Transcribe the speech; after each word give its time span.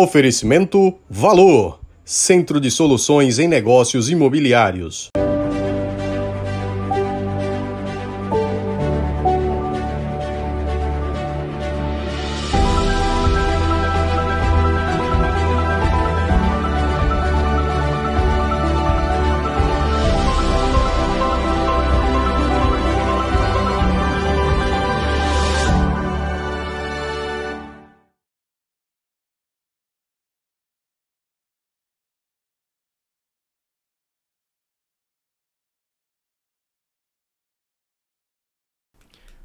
Oferecimento 0.00 0.94
Valor 1.10 1.80
Centro 2.04 2.60
de 2.60 2.70
Soluções 2.70 3.40
em 3.40 3.48
Negócios 3.48 4.08
Imobiliários. 4.08 5.08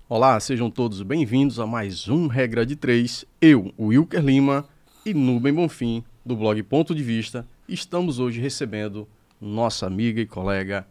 Olá, 0.09 0.37
sejam 0.37 0.69
todos 0.69 1.01
bem-vindos 1.01 1.61
a 1.61 1.65
mais 1.65 2.09
um 2.09 2.27
Regra 2.27 2.65
de 2.65 2.75
Três. 2.75 3.23
Eu, 3.39 3.73
Wilker 3.79 4.21
Lima 4.21 4.65
e 5.05 5.13
Nubem 5.13 5.53
Bonfim, 5.53 6.03
do 6.25 6.35
blog 6.35 6.61
Ponto 6.63 6.93
de 6.93 7.01
Vista, 7.01 7.47
estamos 7.69 8.19
hoje 8.19 8.41
recebendo 8.41 9.07
nossa 9.39 9.87
amiga 9.87 10.19
e 10.19 10.25
colega 10.25 10.85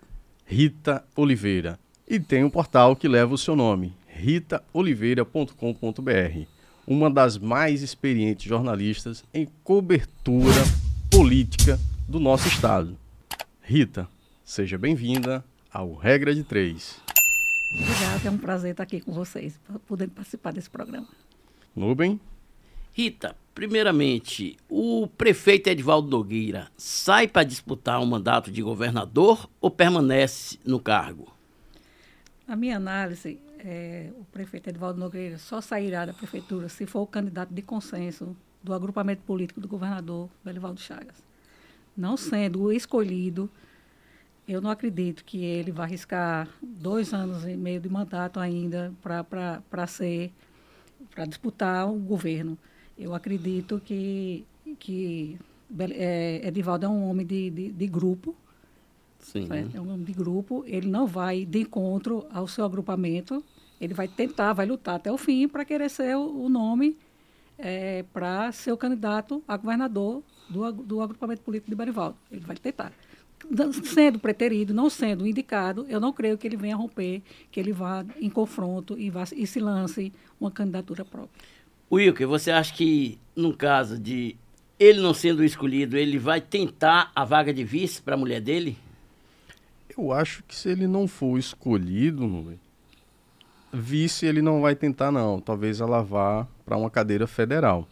Rita 0.46 1.04
Oliveira. 1.14 1.78
E 2.08 2.18
tem 2.18 2.42
um 2.42 2.48
portal 2.48 2.96
que 2.96 3.06
leva 3.06 3.34
o 3.34 3.38
seu 3.38 3.54
nome, 3.54 3.92
ritaoliveira.com.br, 4.06 6.46
uma 6.86 7.10
das 7.10 7.36
mais 7.36 7.82
experientes 7.82 8.46
jornalistas 8.46 9.22
em 9.32 9.46
cobertura 9.62 10.64
política 11.10 11.78
do 12.08 12.18
nosso 12.18 12.48
estado. 12.48 12.96
Rita, 13.60 14.08
seja 14.42 14.78
bem-vinda 14.78 15.44
ao 15.70 15.94
Regra 15.94 16.34
de 16.34 16.42
Três. 16.42 17.01
Obrigada, 17.74 18.28
é 18.28 18.30
um 18.30 18.38
prazer 18.38 18.72
estar 18.72 18.82
aqui 18.82 19.00
com 19.00 19.12
vocês, 19.12 19.58
poder 19.86 20.08
participar 20.08 20.52
desse 20.52 20.68
programa. 20.68 21.08
Nubem? 21.74 22.20
Rita, 22.92 23.34
primeiramente, 23.54 24.58
o 24.68 25.06
prefeito 25.06 25.68
Edvaldo 25.68 26.08
Nogueira 26.08 26.70
sai 26.76 27.26
para 27.26 27.44
disputar 27.44 28.00
um 28.00 28.06
mandato 28.06 28.50
de 28.50 28.62
governador 28.62 29.48
ou 29.60 29.70
permanece 29.70 30.58
no 30.64 30.78
cargo? 30.78 31.32
A 32.46 32.54
minha 32.54 32.76
análise, 32.76 33.40
é, 33.58 34.10
o 34.18 34.24
prefeito 34.24 34.68
Edvaldo 34.68 35.00
Nogueira 35.00 35.38
só 35.38 35.60
sairá 35.62 36.04
da 36.04 36.12
prefeitura 36.12 36.68
se 36.68 36.84
for 36.84 37.00
o 37.00 37.06
candidato 37.06 37.54
de 37.54 37.62
consenso 37.62 38.36
do 38.62 38.74
agrupamento 38.74 39.22
político 39.22 39.60
do 39.60 39.66
governador 39.66 40.28
Belivaldo 40.44 40.78
Chagas. 40.78 41.22
Não 41.96 42.16
sendo 42.16 42.62
o 42.64 42.72
escolhido, 42.72 43.50
eu 44.46 44.60
não 44.60 44.70
acredito 44.70 45.24
que 45.24 45.44
ele 45.44 45.70
vai 45.70 45.86
arriscar 45.86 46.48
dois 46.62 47.14
anos 47.14 47.44
e 47.44 47.56
meio 47.56 47.80
de 47.80 47.88
mandato 47.88 48.40
ainda 48.40 48.92
para 49.02 49.86
ser 49.86 50.32
para 51.10 51.24
disputar 51.26 51.88
o 51.88 51.94
governo. 51.98 52.56
Eu 52.98 53.14
acredito 53.14 53.80
que, 53.84 54.46
que 54.78 55.38
é, 55.92 56.46
Edivaldo 56.46 56.86
é 56.86 56.88
um 56.88 57.08
homem 57.08 57.26
de, 57.26 57.50
de, 57.50 57.72
de 57.72 57.86
grupo. 57.86 58.34
Sim. 59.18 59.46
É 59.74 59.80
um 59.80 59.92
homem 59.92 60.04
de 60.04 60.12
grupo. 60.12 60.64
Ele 60.66 60.88
não 60.88 61.06
vai 61.06 61.44
de 61.44 61.60
encontro 61.60 62.26
ao 62.32 62.48
seu 62.48 62.64
agrupamento. 62.64 63.44
Ele 63.80 63.94
vai 63.94 64.08
tentar, 64.08 64.52
vai 64.52 64.66
lutar 64.66 64.96
até 64.96 65.10
o 65.10 65.18
fim 65.18 65.48
para 65.48 65.64
querer 65.64 65.90
ser 65.90 66.16
o, 66.16 66.44
o 66.44 66.48
nome 66.48 66.96
é, 67.58 68.04
para 68.12 68.50
ser 68.52 68.72
o 68.72 68.76
candidato 68.76 69.42
a 69.46 69.56
governador 69.56 70.22
do, 70.48 70.72
do 70.72 71.00
agrupamento 71.00 71.42
político 71.42 71.70
de 71.70 71.76
Barivaldo. 71.76 72.16
Ele 72.30 72.44
vai 72.44 72.56
tentar 72.56 72.92
sendo 73.84 74.18
preterido, 74.18 74.72
não 74.72 74.88
sendo 74.88 75.26
indicado, 75.26 75.86
eu 75.88 76.00
não 76.00 76.12
creio 76.12 76.38
que 76.38 76.46
ele 76.46 76.56
venha 76.56 76.76
romper, 76.76 77.22
que 77.50 77.58
ele 77.58 77.72
vá 77.72 78.04
em 78.20 78.30
confronto 78.30 78.98
e, 78.98 79.10
vá, 79.10 79.24
e 79.34 79.46
se 79.46 79.60
lance 79.60 80.12
uma 80.40 80.50
candidatura 80.50 81.04
própria. 81.04 81.30
Wilker, 81.90 82.26
você 82.26 82.50
acha 82.50 82.72
que, 82.72 83.18
no 83.36 83.54
caso 83.54 83.98
de 83.98 84.36
ele 84.78 85.00
não 85.00 85.14
sendo 85.14 85.44
escolhido, 85.44 85.96
ele 85.96 86.18
vai 86.18 86.40
tentar 86.40 87.12
a 87.14 87.24
vaga 87.24 87.52
de 87.52 87.62
vice 87.62 88.02
para 88.02 88.14
a 88.14 88.18
mulher 88.18 88.40
dele? 88.40 88.76
Eu 89.96 90.10
acho 90.10 90.42
que 90.44 90.54
se 90.54 90.70
ele 90.70 90.86
não 90.86 91.06
for 91.06 91.38
escolhido, 91.38 92.58
vice 93.72 94.26
ele 94.26 94.40
não 94.40 94.60
vai 94.60 94.74
tentar 94.74 95.12
não. 95.12 95.40
Talvez 95.40 95.80
ela 95.80 96.02
vá 96.02 96.48
para 96.64 96.76
uma 96.76 96.90
cadeira 96.90 97.26
federal. 97.26 97.86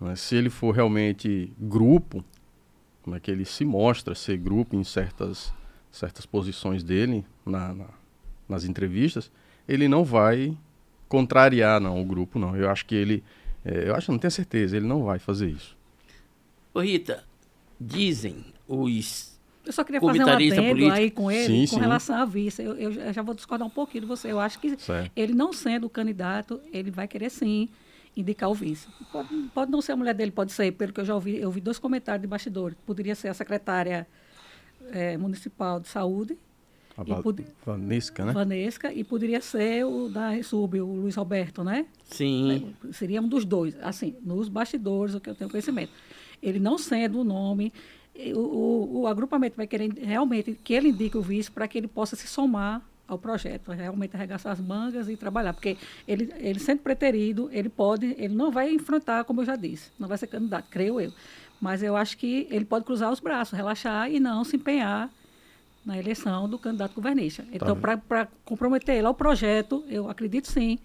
Mas 0.00 0.20
se 0.20 0.34
ele 0.34 0.48
for 0.48 0.74
realmente 0.74 1.52
grupo, 1.58 2.24
como 3.10 3.16
é 3.16 3.20
que 3.20 3.28
ele 3.28 3.44
se 3.44 3.64
mostra 3.64 4.14
ser 4.14 4.36
grupo 4.36 4.76
em 4.76 4.84
certas, 4.84 5.52
certas 5.90 6.24
posições 6.24 6.84
dele 6.84 7.24
na, 7.44 7.74
na, 7.74 7.86
nas 8.48 8.64
entrevistas, 8.64 9.32
ele 9.66 9.88
não 9.88 10.04
vai 10.04 10.56
contrariar 11.08 11.80
não 11.80 12.00
o 12.00 12.04
grupo 12.04 12.38
não. 12.38 12.56
Eu 12.56 12.70
acho 12.70 12.86
que 12.86 12.94
ele, 12.94 13.24
é, 13.64 13.88
eu 13.88 13.96
acho, 13.96 14.12
não 14.12 14.18
tenho 14.18 14.30
certeza, 14.30 14.76
ele 14.76 14.86
não 14.86 15.02
vai 15.02 15.18
fazer 15.18 15.50
isso. 15.50 15.76
Ô 16.72 16.78
Rita, 16.78 17.24
dizem 17.80 18.44
os 18.68 19.36
eu 19.66 19.72
só 19.72 19.82
queria 19.82 20.00
fazer 20.00 20.24
um 20.24 20.28
adendo 20.28 20.62
político. 20.62 20.92
aí 20.92 21.10
com 21.10 21.30
ele, 21.30 21.46
sim, 21.46 21.60
com 21.62 21.76
sim. 21.76 21.80
relação 21.80 22.16
à 22.16 22.24
vice. 22.24 22.62
Eu, 22.62 22.74
eu, 22.76 23.12
já 23.12 23.22
vou 23.22 23.34
discordar 23.34 23.66
um 23.66 23.70
pouquinho 23.70 24.02
de 24.02 24.06
você. 24.06 24.30
Eu 24.30 24.40
acho 24.40 24.58
que 24.58 24.76
certo. 24.78 25.10
ele 25.14 25.34
não 25.34 25.52
sendo 25.52 25.86
o 25.86 25.90
candidato, 25.90 26.60
ele 26.72 26.90
vai 26.90 27.06
querer 27.08 27.28
sim 27.28 27.68
indicar 28.16 28.50
o 28.50 28.54
vice. 28.54 28.88
Pode, 29.12 29.28
pode 29.54 29.70
não 29.70 29.80
ser 29.80 29.92
a 29.92 29.96
mulher 29.96 30.14
dele, 30.14 30.30
pode 30.30 30.52
ser, 30.52 30.72
pelo 30.72 30.92
que 30.92 31.00
eu 31.00 31.04
já 31.04 31.14
ouvi, 31.14 31.38
eu 31.38 31.46
ouvi 31.46 31.60
dois 31.60 31.78
comentários 31.78 32.22
de 32.22 32.26
bastidores. 32.26 32.76
Poderia 32.86 33.14
ser 33.14 33.28
a 33.28 33.34
secretária 33.34 34.06
é, 34.90 35.16
municipal 35.16 35.80
de 35.80 35.88
saúde. 35.88 36.36
A 36.96 37.02
Val 37.02 37.22
pod... 37.22 37.46
Vanesca, 37.64 38.24
né? 38.24 38.32
Vanesca, 38.32 38.92
e 38.92 39.04
poderia 39.04 39.40
ser 39.40 39.84
o 39.84 40.08
da 40.08 40.42
Sub, 40.42 40.80
o 40.80 40.86
Luiz 40.86 41.14
Roberto, 41.14 41.64
né? 41.64 41.86
Sim. 42.04 42.74
É, 42.84 42.92
seria 42.92 43.22
um 43.22 43.28
dos 43.28 43.44
dois, 43.44 43.76
assim, 43.80 44.16
nos 44.22 44.48
bastidores, 44.48 45.14
o 45.14 45.20
que 45.20 45.30
eu 45.30 45.34
tenho 45.34 45.48
conhecimento. 45.48 45.92
Ele 46.42 46.58
não 46.58 46.76
sendo 46.76 47.20
o 47.20 47.24
nome, 47.24 47.72
o, 48.34 48.38
o, 48.38 49.00
o 49.00 49.06
agrupamento 49.06 49.56
vai 49.56 49.66
querer 49.66 49.92
realmente 49.94 50.58
que 50.62 50.74
ele 50.74 50.88
indique 50.88 51.16
o 51.16 51.22
vice 51.22 51.50
para 51.50 51.66
que 51.68 51.78
ele 51.78 51.88
possa 51.88 52.16
se 52.16 52.26
somar 52.26 52.82
ao 53.10 53.18
projeto, 53.18 53.72
realmente 53.72 54.14
arregaçar 54.14 54.52
as 54.52 54.60
mangas 54.60 55.08
e 55.08 55.16
trabalhar, 55.16 55.52
porque 55.52 55.76
ele, 56.06 56.32
ele 56.38 56.60
sendo 56.60 56.80
preterido, 56.80 57.50
ele 57.52 57.68
pode, 57.68 58.14
ele 58.16 58.34
não 58.34 58.52
vai 58.52 58.72
enfrentar, 58.72 59.24
como 59.24 59.40
eu 59.40 59.44
já 59.44 59.56
disse, 59.56 59.90
não 59.98 60.06
vai 60.06 60.16
ser 60.16 60.28
candidato, 60.28 60.68
creio 60.70 61.00
eu. 61.00 61.12
Mas 61.60 61.82
eu 61.82 61.96
acho 61.96 62.16
que 62.16 62.46
ele 62.50 62.64
pode 62.64 62.84
cruzar 62.84 63.10
os 63.12 63.18
braços, 63.18 63.56
relaxar 63.56 64.10
e 64.10 64.20
não 64.20 64.44
se 64.44 64.56
empenhar 64.56 65.10
na 65.84 65.98
eleição 65.98 66.48
do 66.48 66.58
candidato 66.58 66.94
governista. 66.94 67.44
Então, 67.52 67.74
tá 67.74 67.96
para 67.96 68.28
comprometer 68.44 68.96
ele 68.96 69.06
ao 69.06 69.14
projeto, 69.14 69.84
eu 69.88 70.08
acredito 70.08 70.46
sim 70.46 70.78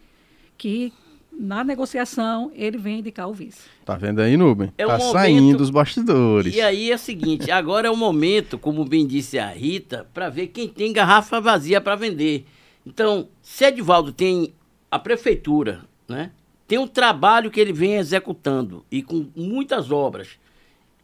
que 0.57 0.92
na 1.38 1.63
negociação, 1.63 2.51
ele 2.56 2.78
vem 2.78 3.00
indicar 3.00 3.29
o 3.29 3.34
vice. 3.34 3.62
Tá 3.84 3.96
vendo 3.96 4.22
aí, 4.22 4.38
Nubem? 4.38 4.72
É 4.78 4.85
tá 4.85 4.97
momento... 4.97 5.12
saindo 5.12 5.62
os 5.62 5.69
bastidores. 5.69 6.56
E 6.56 6.62
aí 6.62 6.91
é 6.91 6.96
o 6.96 7.00
seguinte, 7.00 7.51
agora 7.51 7.88
é 7.88 7.91
o 7.91 7.97
momento, 7.97 8.57
como 8.57 8.85
bem 8.85 9.06
disse 9.06 9.38
a 9.38 9.50
Rita, 9.50 10.07
para 10.13 10.29
ver 10.29 10.47
quem 10.47 10.68
tem 10.68 10.94
garrafa 10.94 11.41
vazia 11.41 11.81
para 11.81 11.95
vender. 11.95 12.45
Então, 12.85 13.28
se 13.41 13.66
Edivaldo 13.66 14.12
tem 14.12 14.53
a 14.90 15.00
prefeitura, 15.00 15.81
né? 16.07 16.31
Tem 16.68 16.79
um 16.79 16.88
trabalho 16.88 17.51
que 17.51 17.59
ele 17.59 17.74
vem 17.74 17.95
executando 17.95 18.84
e 18.91 19.03
com 19.03 19.28
muitas 19.35 19.91
obras. 19.91 20.29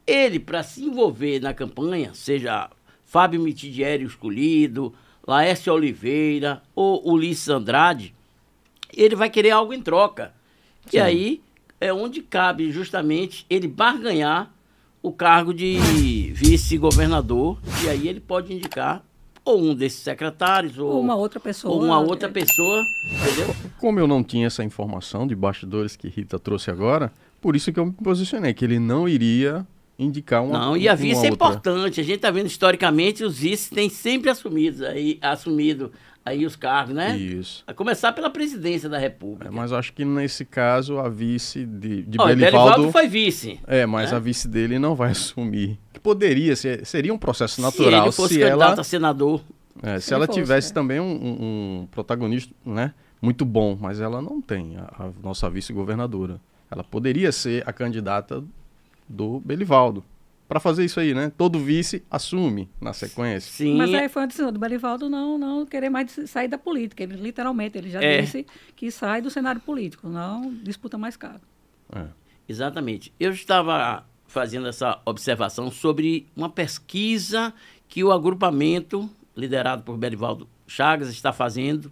Ele, 0.04 0.40
para 0.40 0.62
se 0.62 0.82
envolver 0.84 1.40
na 1.40 1.54
campanha, 1.54 2.10
seja 2.14 2.68
Fábio 3.04 3.40
Mitidieri 3.40 4.04
escolhido, 4.04 4.92
Laércio 5.26 5.72
Oliveira 5.72 6.62
ou 6.74 7.08
Ulisses 7.08 7.48
Andrade, 7.48 8.12
ele 8.94 9.16
vai 9.16 9.30
querer 9.30 9.50
algo 9.50 9.72
em 9.72 9.80
troca. 9.80 10.32
Sim. 10.86 10.96
E 10.96 11.00
aí 11.00 11.40
é 11.80 11.92
onde 11.92 12.22
cabe 12.22 12.70
justamente 12.70 13.46
ele 13.48 13.66
barganhar 13.66 14.52
o 15.02 15.12
cargo 15.12 15.52
de 15.52 15.78
vice-governador 16.34 17.58
e 17.84 17.88
aí 17.88 18.06
ele 18.06 18.20
pode 18.20 18.52
indicar 18.52 19.04
ou 19.44 19.60
um 19.60 19.74
desses 19.74 20.00
secretários 20.00 20.78
ou, 20.78 20.88
ou 20.88 21.00
uma 21.00 21.16
outra 21.16 21.40
pessoa. 21.40 21.74
Ou 21.74 21.82
uma 21.82 21.98
outra 21.98 22.28
é. 22.28 22.32
pessoa, 22.32 22.84
entendeu? 23.04 23.54
Como 23.78 23.98
eu 23.98 24.06
não 24.06 24.22
tinha 24.22 24.46
essa 24.46 24.62
informação 24.62 25.26
de 25.26 25.34
bastidores 25.34 25.96
que 25.96 26.08
Rita 26.08 26.38
trouxe 26.38 26.70
agora, 26.70 27.12
por 27.40 27.56
isso 27.56 27.72
que 27.72 27.80
eu 27.80 27.86
me 27.86 27.92
posicionei 27.92 28.54
que 28.54 28.64
ele 28.64 28.78
não 28.78 29.08
iria 29.08 29.66
indicar 29.98 30.42
uma 30.44 30.58
Não, 30.58 30.76
e 30.76 30.88
a 30.88 30.94
vice 30.94 31.26
é 31.26 31.28
importante. 31.28 32.00
A 32.00 32.04
gente 32.04 32.16
está 32.16 32.30
vendo 32.30 32.46
historicamente 32.46 33.24
os 33.24 33.38
vices 33.38 33.68
têm 33.68 33.88
sempre 33.88 34.30
assumido 34.30 34.86
aí 34.86 35.18
assumido 35.20 35.92
aí 36.24 36.46
os 36.46 36.56
cargos, 36.56 36.94
né? 36.94 37.16
Isso. 37.16 37.64
A 37.66 37.74
começar 37.74 38.12
pela 38.12 38.30
presidência 38.30 38.88
da 38.88 38.98
República. 38.98 39.48
É, 39.48 39.50
mas 39.50 39.72
acho 39.72 39.92
que 39.92 40.04
nesse 40.04 40.44
caso 40.44 40.98
a 40.98 41.08
vice 41.08 41.66
de, 41.66 42.02
de 42.02 42.18
oh, 42.20 42.26
Belivaldo... 42.26 42.70
Belivaldo 42.70 42.92
foi 42.92 43.08
vice. 43.08 43.60
É, 43.66 43.84
mas 43.86 44.10
né? 44.10 44.16
a 44.16 44.20
vice 44.20 44.48
dele 44.48 44.78
não 44.78 44.94
vai 44.94 45.10
assumir. 45.12 45.78
Que 45.92 46.00
poderia, 46.00 46.54
ser, 46.56 46.86
seria 46.86 47.12
um 47.12 47.18
processo 47.18 47.60
natural 47.60 47.90
se 47.90 47.96
ele 47.96 48.12
fosse 48.12 48.34
se 48.34 48.40
candidato 48.40 48.72
ela... 48.72 48.80
a 48.80 48.84
senador. 48.84 49.42
É, 49.82 49.98
se, 49.98 50.06
se 50.06 50.14
ela 50.14 50.26
fosse, 50.26 50.40
tivesse 50.40 50.70
é. 50.70 50.74
também 50.74 51.00
um, 51.00 51.04
um, 51.04 51.82
um, 51.82 51.88
protagonista, 51.90 52.54
né? 52.64 52.94
Muito 53.20 53.44
bom, 53.44 53.78
mas 53.80 54.00
ela 54.00 54.20
não 54.20 54.40
tem, 54.40 54.76
a, 54.76 55.04
a 55.04 55.10
nossa 55.22 55.48
vice-governadora. 55.48 56.40
Ela 56.70 56.82
poderia 56.82 57.30
ser 57.30 57.62
a 57.66 57.72
candidata 57.72 58.42
do 59.08 59.40
Belivaldo. 59.40 60.04
Para 60.52 60.60
fazer 60.60 60.84
isso 60.84 61.00
aí, 61.00 61.14
né? 61.14 61.32
Todo 61.34 61.58
vice 61.58 62.02
assume 62.10 62.68
na 62.78 62.92
sequência. 62.92 63.50
Sim. 63.50 63.74
Mas 63.74 63.94
aí 63.94 64.06
foi 64.06 64.20
uma 64.20 64.28
decisão 64.28 64.52
do 64.52 64.58
Belivaldo 64.60 65.08
não, 65.08 65.38
não 65.38 65.64
querer 65.64 65.88
mais 65.88 66.14
sair 66.26 66.46
da 66.46 66.58
política. 66.58 67.02
Ele 67.02 67.16
literalmente, 67.16 67.78
ele 67.78 67.88
já 67.88 68.02
É. 68.02 68.20
disse 68.20 68.46
que 68.76 68.90
sai 68.90 69.22
do 69.22 69.30
cenário 69.30 69.62
político, 69.62 70.10
não 70.10 70.52
disputa 70.62 70.98
mais 70.98 71.16
cargo. 71.16 71.40
É. 71.90 72.04
Exatamente. 72.46 73.10
Eu 73.18 73.30
estava 73.32 74.04
fazendo 74.26 74.66
essa 74.68 75.00
observação 75.06 75.70
sobre 75.70 76.26
uma 76.36 76.50
pesquisa 76.50 77.54
que 77.88 78.04
o 78.04 78.12
agrupamento, 78.12 79.08
liderado 79.34 79.82
por 79.82 79.96
Belivaldo 79.96 80.46
Chagas, 80.66 81.08
está 81.08 81.32
fazendo. 81.32 81.90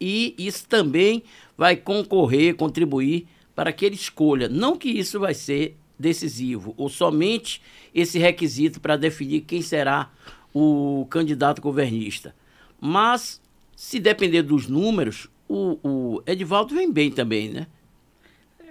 E 0.00 0.34
isso 0.36 0.66
também 0.66 1.22
vai 1.56 1.76
concorrer, 1.76 2.56
contribuir 2.56 3.28
para 3.54 3.72
que 3.72 3.84
ele 3.84 3.94
escolha. 3.94 4.48
Não 4.48 4.76
que 4.76 4.88
isso 4.88 5.20
vai 5.20 5.32
ser 5.32 5.76
decisivo, 6.02 6.74
ou 6.76 6.88
somente 6.88 7.62
esse 7.94 8.18
requisito 8.18 8.80
para 8.80 8.96
definir 8.96 9.42
quem 9.42 9.62
será 9.62 10.10
o 10.52 11.06
candidato 11.08 11.62
governista. 11.62 12.34
Mas, 12.78 13.40
se 13.74 13.98
depender 13.98 14.42
dos 14.42 14.66
números, 14.66 15.30
o, 15.48 15.78
o 15.82 16.22
Edivaldo 16.26 16.74
vem 16.74 16.92
bem 16.92 17.10
também, 17.10 17.48
né? 17.48 17.66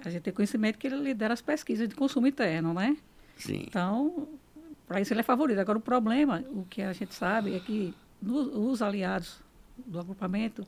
A 0.03 0.09
gente 0.09 0.23
tem 0.23 0.33
conhecimento 0.33 0.77
que 0.77 0.87
ele 0.87 0.97
lidera 0.97 1.33
as 1.33 1.41
pesquisas 1.41 1.87
de 1.87 1.95
consumo 1.95 2.27
interno, 2.27 2.73
né? 2.73 2.97
Sim. 3.37 3.65
Então, 3.67 4.27
para 4.87 4.99
isso 4.99 5.13
ele 5.13 5.21
é 5.21 5.23
favorito. 5.23 5.59
Agora, 5.59 5.77
o 5.77 5.81
problema, 5.81 6.43
o 6.49 6.65
que 6.69 6.81
a 6.81 6.91
gente 6.93 7.13
sabe, 7.13 7.55
é 7.55 7.59
que 7.59 7.93
no- 8.21 8.69
os 8.69 8.81
aliados 8.81 9.39
do 9.85 9.99
agrupamento 9.99 10.65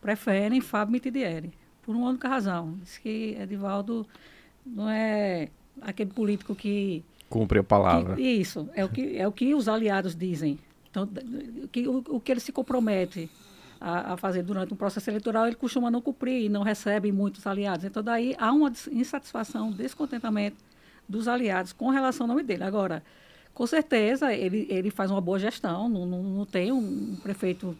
preferem 0.00 0.60
Fábio 0.60 0.92
Mitidieri, 0.92 1.52
por 1.82 1.94
uma 1.94 2.08
única 2.08 2.28
razão. 2.28 2.78
Diz 2.82 2.98
que 2.98 3.36
Edivaldo 3.38 4.06
não 4.64 4.88
é 4.88 5.48
aquele 5.80 6.10
político 6.10 6.54
que 6.54 7.02
Cumpre 7.28 7.58
a 7.58 7.62
palavra. 7.64 8.14
que- 8.16 8.22
isso, 8.22 8.68
é 8.74 8.84
o, 8.84 8.88
que, 8.88 9.16
é 9.16 9.26
o 9.26 9.32
que 9.32 9.54
os 9.54 9.68
aliados 9.68 10.14
dizem. 10.14 10.58
Então, 10.90 11.08
que, 11.70 11.88
o, 11.88 12.04
o 12.10 12.20
que 12.20 12.30
ele 12.32 12.40
se 12.40 12.52
compromete 12.52 13.30
a, 13.80 14.12
a 14.12 14.16
fazer 14.18 14.42
durante 14.42 14.74
um 14.74 14.76
processo 14.76 15.08
eleitoral, 15.08 15.46
ele 15.46 15.56
costuma 15.56 15.90
não 15.90 16.02
cumprir 16.02 16.44
e 16.44 16.48
não 16.50 16.62
recebe 16.62 17.10
muitos 17.10 17.46
aliados. 17.46 17.84
Então, 17.86 18.02
daí 18.02 18.34
há 18.38 18.52
uma 18.52 18.70
insatisfação, 18.90 19.70
descontentamento 19.72 20.56
dos 21.08 21.26
aliados 21.28 21.72
com 21.72 21.88
relação 21.88 22.24
ao 22.24 22.28
nome 22.28 22.42
dele. 22.42 22.62
Agora, 22.64 23.02
com 23.54 23.66
certeza, 23.66 24.32
ele, 24.34 24.66
ele 24.70 24.90
faz 24.90 25.10
uma 25.10 25.20
boa 25.20 25.38
gestão, 25.38 25.88
não, 25.88 26.04
não, 26.06 26.22
não 26.22 26.46
tem 26.46 26.70
um, 26.70 26.78
um 26.78 27.16
prefeito 27.22 27.76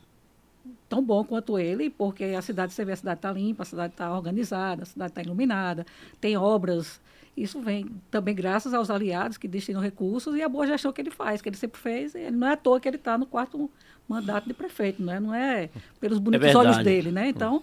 tão 0.88 1.02
bom 1.02 1.24
quanto 1.24 1.58
ele, 1.58 1.90
porque 1.90 2.24
a 2.24 2.42
cidade, 2.42 2.72
você 2.72 2.84
vê, 2.84 2.92
a 2.92 2.96
cidade 2.96 3.18
está 3.18 3.32
limpa, 3.32 3.62
a 3.62 3.66
cidade 3.66 3.94
está 3.94 4.14
organizada, 4.14 4.82
a 4.82 4.86
cidade 4.86 5.10
está 5.10 5.22
iluminada, 5.22 5.86
tem 6.20 6.36
obras. 6.36 7.00
Isso 7.36 7.60
vem 7.60 7.86
também 8.10 8.34
graças 8.34 8.74
aos 8.74 8.90
aliados 8.90 9.38
que 9.38 9.48
destinam 9.48 9.80
recursos 9.80 10.36
e 10.36 10.42
a 10.42 10.48
boa 10.48 10.66
gestão 10.66 10.92
que 10.92 11.00
ele 11.00 11.10
faz, 11.10 11.40
que 11.40 11.48
ele 11.48 11.56
sempre 11.56 11.80
fez. 11.80 12.14
Ele 12.14 12.36
não 12.36 12.46
é 12.46 12.52
à 12.52 12.56
toa 12.56 12.78
que 12.78 12.86
ele 12.86 12.96
está 12.96 13.16
no 13.16 13.24
quarto 13.24 13.70
mandato 14.06 14.46
de 14.46 14.54
prefeito, 14.54 15.02
não 15.02 15.12
é, 15.12 15.20
não 15.20 15.34
é 15.34 15.70
pelos 15.98 16.18
bonitos 16.18 16.44
verdade. 16.44 16.66
olhos 16.68 16.84
dele, 16.84 17.10
né? 17.10 17.28
Então, 17.28 17.62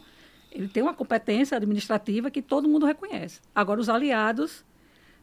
ele 0.51 0.67
tem 0.67 0.81
uma 0.81 0.93
competência 0.93 1.55
administrativa 1.55 2.31
que 2.31 2.41
todo 2.41 2.67
mundo 2.67 2.85
reconhece. 2.85 3.41
Agora, 3.53 3.79
os 3.79 3.89
aliados 3.89 4.65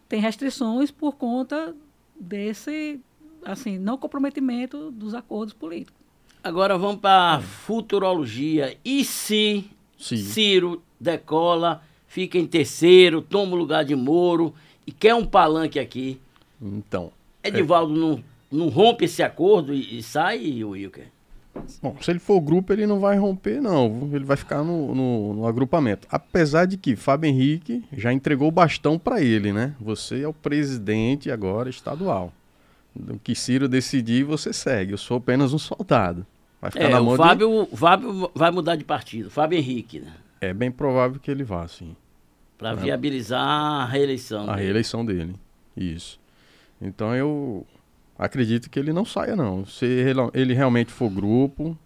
têm 0.08 0.20
restrições 0.20 0.92
por 0.92 1.16
conta 1.16 1.74
desse, 2.18 3.00
assim, 3.44 3.78
não 3.78 3.98
comprometimento 3.98 4.92
dos 4.92 5.12
acordos 5.14 5.52
políticos. 5.52 6.05
Agora 6.46 6.78
vamos 6.78 7.00
para 7.00 7.34
a 7.34 7.40
futurologia. 7.40 8.76
E 8.84 9.04
se 9.04 9.68
Sim. 9.98 10.16
Ciro 10.16 10.80
decola, 11.00 11.82
fica 12.06 12.38
em 12.38 12.46
terceiro, 12.46 13.20
toma 13.20 13.54
o 13.54 13.56
lugar 13.56 13.84
de 13.84 13.96
Moro 13.96 14.54
e 14.86 14.92
quer 14.92 15.12
um 15.12 15.26
palanque 15.26 15.80
aqui? 15.80 16.20
Então, 16.62 17.10
Edivaldo 17.42 17.92
não, 17.92 18.22
não 18.48 18.68
rompe 18.68 19.06
esse 19.06 19.24
acordo 19.24 19.74
e, 19.74 19.98
e 19.98 20.02
sai, 20.04 20.62
Wilker? 20.62 21.08
Bom, 21.82 21.96
se 22.00 22.12
ele 22.12 22.20
for 22.20 22.40
grupo, 22.40 22.72
ele 22.72 22.86
não 22.86 23.00
vai 23.00 23.18
romper, 23.18 23.60
não. 23.60 24.08
Ele 24.12 24.24
vai 24.24 24.36
ficar 24.36 24.62
no, 24.62 24.94
no, 24.94 25.34
no 25.34 25.46
agrupamento. 25.48 26.06
Apesar 26.08 26.66
de 26.66 26.76
que 26.76 26.94
Fábio 26.94 27.28
Henrique 27.28 27.82
já 27.92 28.12
entregou 28.12 28.46
o 28.46 28.52
bastão 28.52 29.00
para 29.00 29.20
ele, 29.20 29.52
né? 29.52 29.74
Você 29.80 30.22
é 30.22 30.28
o 30.28 30.32
presidente 30.32 31.28
agora 31.28 31.68
estadual. 31.68 32.32
O 32.94 33.18
que 33.18 33.34
Ciro 33.34 33.68
decidir, 33.68 34.22
você 34.22 34.52
segue. 34.52 34.92
Eu 34.92 34.98
sou 34.98 35.16
apenas 35.16 35.52
um 35.52 35.58
soldado. 35.58 36.24
Vai 36.60 36.70
ficar 36.70 36.84
É, 36.84 36.88
na 36.90 37.00
o 37.00 37.04
mão 37.04 37.12
de- 37.14 37.18
Fábio, 37.18 37.68
o 37.70 37.76
Fábio 37.76 38.30
vai 38.34 38.50
mudar 38.50 38.76
de 38.76 38.84
partido, 38.84 39.30
Fábio 39.30 39.58
Henrique, 39.58 40.00
né? 40.00 40.12
É 40.40 40.52
bem 40.54 40.70
provável 40.70 41.20
que 41.20 41.30
ele 41.30 41.44
vá, 41.44 41.66
sim. 41.68 41.94
Para 42.58 42.72
viabilizar 42.74 43.40
a 43.42 43.84
reeleição. 43.86 44.44
A 44.44 44.54
dele. 44.54 44.62
reeleição 44.64 45.04
dele. 45.04 45.34
Isso. 45.76 46.18
Então 46.80 47.14
eu 47.14 47.66
acredito 48.18 48.70
que 48.70 48.78
ele 48.78 48.92
não 48.92 49.04
saia, 49.04 49.36
não. 49.36 49.64
Se 49.66 49.84
ele, 49.84 50.20
ele 50.32 50.54
realmente 50.54 50.90
for 50.90 51.10
grupo, 51.10 51.76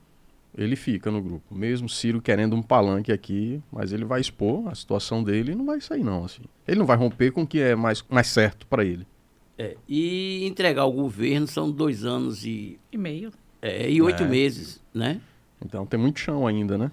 ele 0.56 0.76
fica 0.76 1.10
no 1.10 1.20
grupo. 1.20 1.52
Mesmo 1.54 1.88
Ciro 1.88 2.20
querendo 2.22 2.54
um 2.54 2.62
palanque 2.62 3.10
aqui, 3.10 3.60
mas 3.72 3.92
ele 3.92 4.04
vai 4.04 4.20
expor 4.20 4.68
a 4.68 4.74
situação 4.74 5.22
dele 5.24 5.52
e 5.52 5.54
não 5.56 5.66
vai 5.66 5.80
sair, 5.80 6.04
não. 6.04 6.24
Assim. 6.24 6.42
Ele 6.68 6.78
não 6.78 6.86
vai 6.86 6.96
romper 6.96 7.32
com 7.32 7.42
o 7.42 7.46
que 7.46 7.60
é 7.60 7.74
mais, 7.74 8.04
mais 8.08 8.28
certo 8.28 8.64
para 8.66 8.84
ele. 8.84 9.06
É, 9.58 9.76
e 9.88 10.46
entregar 10.46 10.84
o 10.86 10.92
governo 10.92 11.46
são 11.46 11.70
dois 11.70 12.04
anos 12.04 12.44
e, 12.46 12.78
E 12.92 12.96
meio. 12.96 13.32
É, 13.62 13.90
e 13.90 14.00
oito 14.02 14.22
É. 14.22 14.26
meses, 14.26 14.80
né? 14.92 15.20
Então 15.64 15.84
tem 15.86 15.98
muito 16.00 16.18
chão 16.20 16.46
ainda, 16.46 16.78
né? 16.78 16.90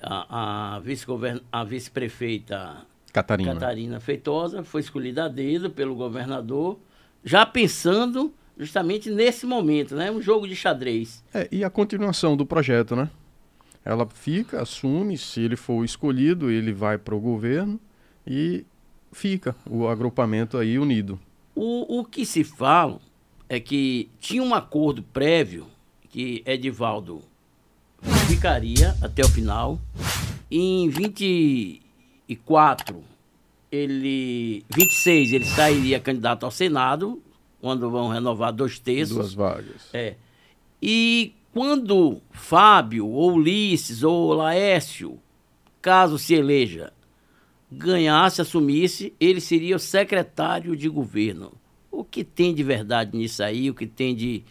A, 0.00 0.76
a 0.76 0.78
vice-govern- 0.80 1.42
a 1.52 1.62
vice-prefeita 1.64 2.78
Catarina. 3.12 3.54
Catarina 3.54 4.00
Feitosa 4.00 4.62
foi 4.62 4.80
escolhida 4.80 5.24
a 5.24 5.28
dedo 5.28 5.70
pelo 5.70 5.94
governador, 5.94 6.78
já 7.24 7.44
pensando 7.44 8.32
justamente 8.58 9.10
nesse 9.10 9.44
momento, 9.46 9.94
né? 9.94 10.10
Um 10.10 10.20
jogo 10.20 10.46
de 10.48 10.56
xadrez. 10.56 11.22
É, 11.32 11.48
e 11.52 11.62
a 11.64 11.70
continuação 11.70 12.36
do 12.36 12.46
projeto, 12.46 12.96
né? 12.96 13.10
Ela 13.84 14.06
fica, 14.06 14.62
assume, 14.62 15.16
se 15.16 15.40
ele 15.40 15.56
for 15.56 15.84
escolhido, 15.84 16.50
ele 16.50 16.72
vai 16.72 16.98
para 16.98 17.14
o 17.14 17.20
governo 17.20 17.78
e 18.26 18.64
fica 19.12 19.54
o 19.68 19.86
agrupamento 19.86 20.56
aí 20.58 20.78
unido. 20.78 21.18
O, 21.54 22.00
o 22.00 22.04
que 22.04 22.26
se 22.26 22.42
fala 22.44 22.98
é 23.48 23.60
que 23.60 24.08
tinha 24.20 24.42
um 24.42 24.54
acordo 24.54 25.02
prévio 25.02 25.66
que 26.08 26.42
Edivaldo 26.46 27.22
ficaria 28.28 28.96
até 29.00 29.24
o 29.24 29.28
final. 29.28 29.80
Em 30.50 30.88
24, 30.88 33.02
ele. 33.70 34.64
26, 34.74 35.32
ele 35.32 35.44
sairia 35.44 36.00
candidato 36.00 36.44
ao 36.44 36.50
Senado, 36.50 37.22
quando 37.60 37.90
vão 37.90 38.08
renovar 38.08 38.52
dois 38.52 38.78
terços. 38.78 39.16
Duas 39.16 39.34
vagas. 39.34 39.88
É. 39.92 40.14
E 40.80 41.34
quando 41.52 42.20
Fábio, 42.30 43.08
ou 43.08 43.34
Ulisses, 43.34 44.02
ou 44.02 44.32
Laércio, 44.34 45.18
caso 45.80 46.18
se 46.18 46.34
eleja, 46.34 46.92
ganhasse, 47.70 48.40
assumisse, 48.40 49.12
ele 49.18 49.40
seria 49.40 49.76
o 49.76 49.80
secretário 49.80 50.76
de 50.76 50.88
governo. 50.88 51.52
O 51.98 52.04
que 52.04 52.22
tem 52.24 52.54
de 52.54 52.62
verdade 52.62 53.16
nisso 53.16 53.42
aí, 53.42 53.70
o 53.70 53.74
que 53.74 53.86
tem 53.86 54.14
de, 54.14 54.42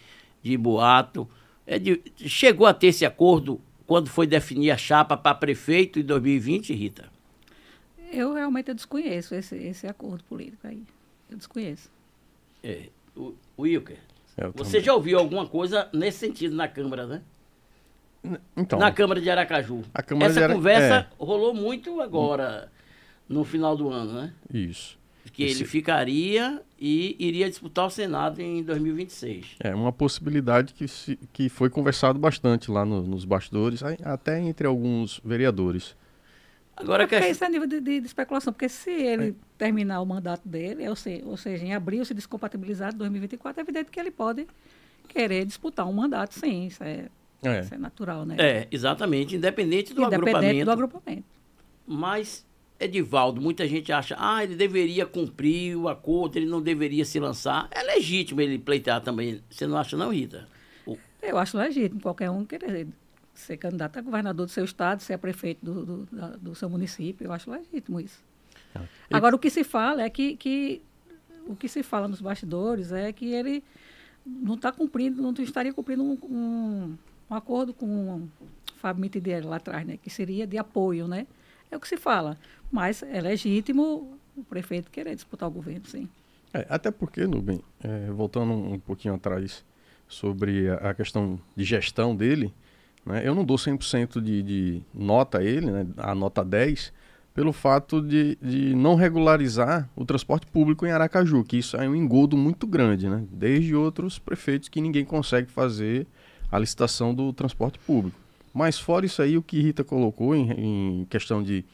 de 0.41 0.57
boato. 0.57 1.27
É 1.67 1.77
de- 1.79 2.01
chegou 2.17 2.65
a 2.67 2.73
ter 2.73 2.87
esse 2.87 3.05
acordo 3.05 3.59
quando 3.87 4.09
foi 4.09 4.25
definir 4.27 4.71
a 4.71 4.77
chapa 4.77 5.15
para 5.15 5.35
prefeito 5.35 5.99
em 5.99 6.03
2020, 6.03 6.73
Rita? 6.73 7.09
Eu 8.11 8.33
realmente 8.33 8.73
desconheço 8.73 9.35
esse, 9.35 9.55
esse 9.55 9.87
acordo 9.87 10.23
político 10.23 10.65
aí. 10.67 10.83
Eu 11.29 11.37
desconheço. 11.37 11.89
É. 12.63 12.83
O, 13.15 13.33
Wilker, 13.59 13.97
eu 14.37 14.51
você 14.53 14.71
também. 14.77 14.85
já 14.85 14.93
ouviu 14.93 15.17
alguma 15.19 15.45
coisa 15.47 15.89
nesse 15.93 16.19
sentido 16.19 16.55
na 16.55 16.67
Câmara, 16.67 17.05
né? 17.05 17.21
Então, 18.57 18.79
na 18.79 18.91
Câmara 18.91 19.21
de 19.21 19.29
Aracaju. 19.29 19.83
A 19.93 20.01
Câmara 20.01 20.31
Essa 20.31 20.39
de 20.39 20.43
Ara- 20.45 20.53
conversa 20.55 20.93
é. 20.95 21.07
rolou 21.23 21.53
muito 21.53 22.01
agora, 22.01 22.71
no 23.29 23.43
final 23.45 23.77
do 23.77 23.89
ano, 23.89 24.13
né? 24.13 24.33
isso. 24.51 24.97
Que 25.33 25.43
Esse- 25.43 25.61
ele 25.61 25.65
ficaria 25.69 26.61
e 26.79 27.15
iria 27.19 27.49
disputar 27.49 27.85
o 27.87 27.89
Senado 27.89 28.39
em 28.41 28.63
2026. 28.63 29.55
É 29.59 29.73
uma 29.75 29.91
possibilidade 29.91 30.73
que, 30.73 30.87
se- 30.87 31.17
que 31.33 31.49
foi 31.49 31.69
conversado 31.69 32.17
bastante 32.19 32.69
lá 32.71 32.85
no- 32.85 33.01
nos 33.01 33.25
bastidores, 33.25 33.81
até 33.83 34.39
entre 34.39 34.65
alguns 34.67 35.19
vereadores. 35.25 35.95
Agora, 36.77 37.07
Porque 37.07 37.19
que 37.23 37.29
isso 37.31 37.43
é 37.43 37.49
nível 37.49 37.67
de, 37.67 37.79
de- 37.79 38.01
de 38.01 38.05
especulação, 38.05 38.51
porque 38.53 38.67
se 38.69 38.91
ele 38.91 39.35
terminar 39.57 40.01
o 40.01 40.05
mandato 40.05 40.47
dele, 40.47 40.87
ou, 40.87 40.95
se, 40.95 41.23
ou 41.25 41.37
seja, 41.37 41.65
em 41.65 41.73
abril 41.73 42.03
se 42.05 42.13
descompatibilizar 42.13 42.91
de 42.91 42.97
2024, 42.97 43.59
é 43.59 43.63
evidente 43.63 43.89
que 43.89 43.99
ele 43.99 44.11
pode 44.11 44.45
querer 45.07 45.45
disputar 45.45 45.87
um 45.87 45.93
mandato, 45.93 46.33
sim, 46.33 46.67
isso 46.67 46.83
é, 46.83 47.05
É. 47.43 47.61
isso 47.61 47.73
é 47.73 47.77
natural, 47.77 48.25
né? 48.25 48.35
é, 48.37 48.67
exatamente, 48.71 49.35
independente 49.37 49.93
do 49.93 50.01
Independente 50.03 50.29
agrupamento. 50.35 50.65
do 50.65 50.71
agrupamento. 50.71 51.23
Mas, 51.87 52.45
Edivaldo, 52.79 53.39
muita 53.41 53.67
gente 53.67 53.91
acha, 53.91 54.15
ah, 54.19 54.43
ele 54.43 54.55
deveria 54.55 55.05
cumprir 55.05 55.75
o 55.77 55.87
acordo, 55.87 56.37
ele 56.37 56.45
não 56.45 56.61
deveria 56.61 57.05
se 57.05 57.19
lançar. 57.19 57.67
É 57.71 57.81
legítimo 57.83 58.41
ele 58.41 58.59
pleitear 58.59 59.01
também. 59.01 59.41
Você 59.49 59.65
não 59.65 59.77
acha, 59.77 59.95
não, 59.95 60.09
Rita? 60.11 60.47
O- 60.85 60.97
Eu 61.21 61.37
acho 61.37 61.57
legítimo 61.57 62.01
qualquer 62.01 62.29
um 62.29 62.43
querer 62.43 62.87
ser 63.33 63.57
candidato 63.57 63.97
a 63.97 64.01
governador 64.01 64.45
do 64.45 64.51
seu 64.51 64.65
estado, 64.65 65.01
ser 65.01 65.17
prefeito 65.17 65.63
do, 65.65 65.85
do, 66.05 66.37
do 66.37 66.55
seu 66.55 66.69
município, 66.69 67.25
eu 67.27 67.31
acho 67.33 67.49
legítimo 67.49 67.99
isso. 67.99 68.21
Ele- 68.75 68.87
Agora, 69.11 69.35
o 69.35 69.39
que 69.39 69.49
se 69.49 69.63
fala 69.63 70.01
é 70.03 70.09
que, 70.09 70.35
que 70.35 70.81
o 71.47 71.55
que 71.55 71.67
se 71.69 71.81
fala 71.83 72.07
nos 72.07 72.19
bastidores 72.21 72.91
é 72.91 73.11
que 73.13 73.31
ele 73.33 73.63
não 74.25 74.55
está 74.55 74.71
cumprindo, 74.71 75.21
não 75.21 75.31
estaria 75.43 75.73
cumprindo 75.73 76.03
um, 76.03 76.17
um, 76.23 76.97
um 77.29 77.35
acordo 77.35 77.73
com 77.73 77.85
o 77.85 78.29
Fábio 78.77 79.01
Mitidieri 79.01 79.45
lá 79.45 79.57
atrás, 79.57 79.85
né? 79.85 79.97
Que 80.01 80.09
seria 80.09 80.45
de 80.47 80.57
apoio, 80.57 81.07
né? 81.07 81.25
É 81.71 81.77
o 81.77 81.79
que 81.79 81.87
se 81.87 81.97
fala. 81.97 82.37
Mas 82.71 83.03
é 83.03 83.21
legítimo 83.21 84.17
o 84.35 84.43
prefeito 84.43 84.91
querer 84.91 85.15
disputar 85.15 85.47
o 85.47 85.51
governo, 85.51 85.85
sim. 85.85 86.09
É, 86.53 86.65
até 86.69 86.91
porque, 86.91 87.25
Nubem, 87.25 87.61
é, 87.83 88.09
voltando 88.11 88.53
um 88.53 88.79
pouquinho 88.79 89.13
atrás 89.13 89.63
sobre 90.07 90.69
a, 90.69 90.75
a 90.91 90.93
questão 90.93 91.39
de 91.55 91.63
gestão 91.63 92.15
dele, 92.15 92.53
né, 93.05 93.21
eu 93.25 93.35
não 93.35 93.43
dou 93.43 93.57
100% 93.57 94.21
de, 94.21 94.41
de 94.41 94.81
nota 94.93 95.39
a 95.39 95.43
ele, 95.43 95.71
né, 95.71 95.85
a 95.97 96.15
nota 96.15 96.43
10, 96.43 96.93
pelo 97.35 97.51
fato 97.51 98.01
de, 98.01 98.37
de 98.41 98.73
não 98.73 98.95
regularizar 98.95 99.89
o 99.93 100.05
transporte 100.05 100.47
público 100.47 100.85
em 100.85 100.91
Aracaju, 100.91 101.43
que 101.43 101.57
isso 101.57 101.75
é 101.75 101.87
um 101.87 101.93
engodo 101.93 102.37
muito 102.37 102.65
grande, 102.65 103.09
né? 103.09 103.25
desde 103.29 103.75
outros 103.75 104.17
prefeitos 104.17 104.69
que 104.69 104.79
ninguém 104.79 105.03
consegue 105.03 105.51
fazer 105.51 106.07
a 106.49 106.57
licitação 106.57 107.13
do 107.13 107.33
transporte 107.33 107.77
público. 107.79 108.17
Mas 108.53 108.79
fora 108.79 109.05
isso 109.05 109.21
aí, 109.21 109.37
o 109.37 109.43
que 109.43 109.59
Rita 109.59 109.83
colocou 109.83 110.33
em, 110.33 111.01
em 111.01 111.05
questão 111.09 111.43
de 111.43 111.65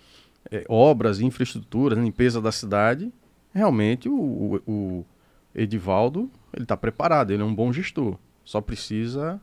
é, 0.50 0.64
obras, 0.68 1.20
infraestrutura, 1.20 1.96
limpeza 1.96 2.42
da 2.42 2.52
cidade, 2.52 3.12
realmente 3.54 4.08
o, 4.08 4.16
o, 4.16 4.72
o 4.72 5.06
Edivaldo 5.54 6.32
ele 6.54 6.64
está 6.64 6.76
preparado, 6.76 7.32
ele 7.32 7.42
é 7.42 7.46
um 7.46 7.54
bom 7.54 7.72
gestor. 7.72 8.18
Só 8.44 8.60
precisa 8.60 9.40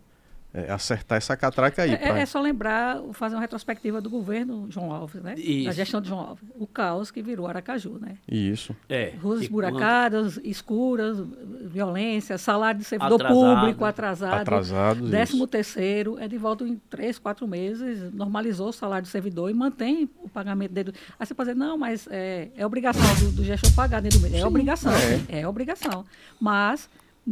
é, 0.67 0.73
acertar 0.73 1.19
essa 1.19 1.37
catraca 1.37 1.83
aí. 1.83 1.93
É, 1.93 1.97
pra... 1.97 2.19
é, 2.19 2.27
só 2.27 2.41
lembrar, 2.41 3.00
fazer 3.12 3.37
uma 3.37 3.41
retrospectiva 3.41 4.00
do 4.00 4.11
governo 4.11 4.67
João 4.69 4.93
Alves, 4.93 5.23
né? 5.23 5.35
Isso. 5.37 5.67
Da 5.67 5.73
gestão 5.73 6.00
de 6.00 6.09
João 6.09 6.21
Alves. 6.21 6.45
O 6.57 6.67
caos 6.67 7.11
que 7.11 7.23
virou 7.23 7.47
Aracaju, 7.47 7.99
né? 8.00 8.17
Isso. 8.29 8.75
É. 8.88 9.15
Ruas 9.23 9.43
esburacadas, 9.43 10.41
escuras, 10.43 11.19
violência, 11.62 12.37
salário 12.38 12.81
de 12.81 12.85
servidor 12.85 13.21
atrasado. 13.21 13.61
público 13.61 13.85
atrasado. 13.85 14.41
Atrasado. 14.41 15.09
Décimo 15.09 15.45
isso. 15.45 15.47
terceiro, 15.47 16.19
é 16.19 16.27
de 16.27 16.37
volta 16.37 16.65
em 16.65 16.81
três, 16.91 17.19
quatro 17.19 17.47
meses, 17.47 18.12
normalizou 18.12 18.69
o 18.69 18.73
salário 18.73 19.05
do 19.05 19.09
servidor 19.09 19.50
e 19.50 19.55
mantém 19.55 20.11
o 20.23 20.29
pagamento 20.29 20.73
dele. 20.73 20.93
Aí 21.19 21.27
você 21.27 21.35
pode 21.35 21.50
dizer, 21.50 21.59
não, 21.59 21.79
mas 21.79 22.09
é, 22.11 22.49
é 22.57 22.67
obrigação 22.67 23.15
do, 23.17 23.33
do 23.33 23.45
gestor 23.45 23.73
pagar 23.75 24.03
dentro 24.03 24.19
do 24.19 24.23
mês. 24.23 24.35
É 24.35 24.47
obrigação, 24.47 24.93
é. 24.93 25.41
é 25.41 25.49
obrigação. 25.49 26.05
Mas 26.41 26.88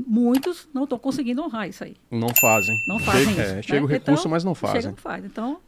muitos 0.07 0.69
não 0.75 0.85
estão 0.85 0.99
conseguindo 0.99 1.43
honrar 1.43 1.69
isso 1.69 1.83
aí. 1.83 1.97
Não 2.11 2.29
fazem. 2.29 2.77
Não 2.87 2.99
fazem 2.99 3.29
chega, 3.29 3.43
isso. 3.43 3.53
É, 3.53 3.63
chega 3.63 3.81
né? 3.81 3.87
o 3.87 3.89
recurso, 3.89 4.21
então, 4.21 4.31
mas 4.31 4.45
não 4.45 4.55
fazem. 4.55 4.83
Chega, 4.83 4.91
não 4.91 4.97
faz. 4.97 5.25
Então, 5.25 5.59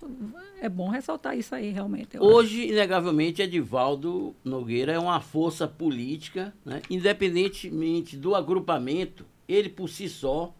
é 0.60 0.68
bom 0.68 0.88
ressaltar 0.88 1.36
isso 1.38 1.54
aí, 1.54 1.70
realmente. 1.70 2.18
Hoje, 2.18 2.64
acho. 2.64 2.72
inegavelmente, 2.72 3.40
Edivaldo 3.40 4.34
Nogueira 4.44 4.92
é 4.92 4.98
uma 4.98 5.20
força 5.20 5.66
política, 5.66 6.52
né? 6.64 6.82
independentemente 6.90 8.16
do 8.16 8.34
agrupamento, 8.34 9.24
ele 9.48 9.70
por 9.70 9.88
si 9.88 10.08
só, 10.08 10.52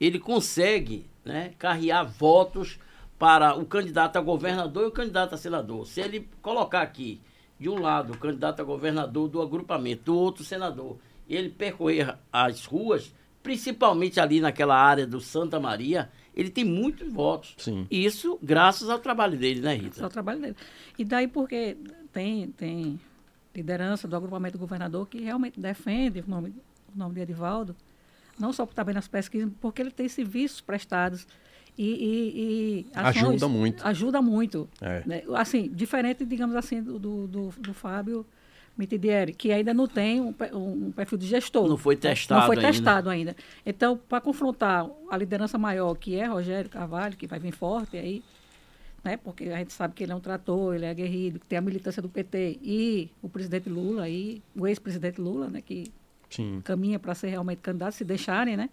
ele 0.00 0.18
consegue 0.18 1.06
né, 1.24 1.52
carrear 1.58 2.04
votos 2.04 2.80
para 3.18 3.56
o 3.56 3.64
candidato 3.64 4.16
a 4.16 4.20
governador 4.20 4.82
e 4.82 4.86
o 4.86 4.90
candidato 4.90 5.36
a 5.36 5.38
senador. 5.38 5.86
Se 5.86 6.00
ele 6.00 6.28
colocar 6.40 6.82
aqui, 6.82 7.20
de 7.60 7.68
um 7.68 7.80
lado, 7.80 8.14
o 8.14 8.18
candidato 8.18 8.60
a 8.60 8.64
governador 8.64 9.28
do 9.28 9.40
agrupamento, 9.40 10.02
do 10.06 10.18
outro 10.18 10.42
senador, 10.42 10.98
ele 11.28 11.50
percorrer 11.50 12.16
as 12.32 12.64
ruas, 12.64 13.14
principalmente 13.42 14.20
ali 14.20 14.40
naquela 14.40 14.76
área 14.76 15.06
do 15.06 15.20
Santa 15.20 15.58
Maria, 15.58 16.10
ele 16.34 16.50
tem 16.50 16.64
muitos 16.64 17.10
votos. 17.12 17.54
Sim. 17.58 17.86
Isso 17.90 18.38
graças 18.42 18.88
ao 18.88 18.98
trabalho 18.98 19.38
dele, 19.38 19.60
né, 19.60 19.74
Rita? 19.74 19.86
Graças 19.86 20.02
ao 20.02 20.10
trabalho 20.10 20.40
dele. 20.40 20.56
E 20.98 21.04
daí 21.04 21.28
porque 21.28 21.76
tem, 22.12 22.48
tem 22.52 23.00
liderança 23.54 24.08
do 24.08 24.16
agrupamento 24.16 24.56
do 24.56 24.60
governador 24.60 25.06
que 25.08 25.20
realmente 25.20 25.60
defende 25.60 26.20
o 26.20 26.30
nome, 26.30 26.54
o 26.94 26.98
nome 26.98 27.14
de 27.14 27.20
Edivaldo, 27.20 27.76
não 28.38 28.52
só 28.52 28.64
por 28.64 28.72
estar 28.72 28.84
bem 28.84 28.94
nas 28.94 29.08
pesquisas, 29.08 29.50
porque 29.60 29.82
ele 29.82 29.90
tem 29.90 30.08
serviços 30.08 30.60
prestados 30.60 31.26
e, 31.76 31.84
e, 31.84 32.40
e 32.40 32.86
ações, 32.94 33.24
ajuda 33.24 33.48
muito. 33.48 33.86
Ajuda 33.86 34.22
muito. 34.22 34.68
É. 34.80 35.02
Né? 35.06 35.22
Assim, 35.34 35.70
diferente, 35.70 36.24
digamos 36.24 36.56
assim, 36.56 36.82
do, 36.82 36.98
do, 36.98 37.26
do, 37.26 37.48
do 37.58 37.74
Fábio 37.74 38.26
Mitidieri, 38.76 39.34
que 39.34 39.52
ainda 39.52 39.74
não 39.74 39.86
tem 39.86 40.20
um, 40.20 40.34
um, 40.54 40.92
perfil 40.92 41.18
de 41.18 41.26
gestor. 41.26 41.68
Não 41.68 41.76
foi 41.76 41.94
testado 41.94 42.40
Não 42.40 42.46
foi 42.46 42.56
ainda. 42.56 42.68
testado 42.68 43.10
ainda. 43.10 43.36
Então, 43.66 43.98
para 44.08 44.20
confrontar 44.20 44.88
a 45.10 45.16
liderança 45.16 45.58
maior, 45.58 45.94
que 45.94 46.16
é 46.16 46.26
Rogério 46.26 46.70
Carvalho, 46.70 47.16
que 47.16 47.26
vai 47.26 47.38
vir 47.38 47.52
forte 47.52 47.96
aí, 47.96 48.22
né, 49.04 49.16
porque 49.16 49.44
a 49.44 49.58
gente 49.58 49.72
sabe 49.72 49.94
que 49.94 50.02
ele 50.02 50.12
é 50.12 50.14
um 50.14 50.20
trator, 50.20 50.74
ele 50.74 50.86
é 50.86 50.90
aguerrido, 50.90 51.38
que 51.38 51.46
tem 51.46 51.58
a 51.58 51.62
militância 51.62 52.00
do 52.00 52.08
PT, 52.08 52.58
e 52.62 53.10
o 53.20 53.28
presidente 53.28 53.68
Lula, 53.68 54.08
e 54.08 54.42
o 54.56 54.66
ex-presidente 54.66 55.20
Lula, 55.20 55.48
né, 55.48 55.60
que 55.60 55.92
Sim. 56.30 56.60
caminha 56.64 56.98
para 56.98 57.14
ser 57.14 57.28
realmente 57.28 57.58
candidato, 57.58 57.92
se 57.92 58.04
deixarem, 58.04 58.56
né? 58.56 58.70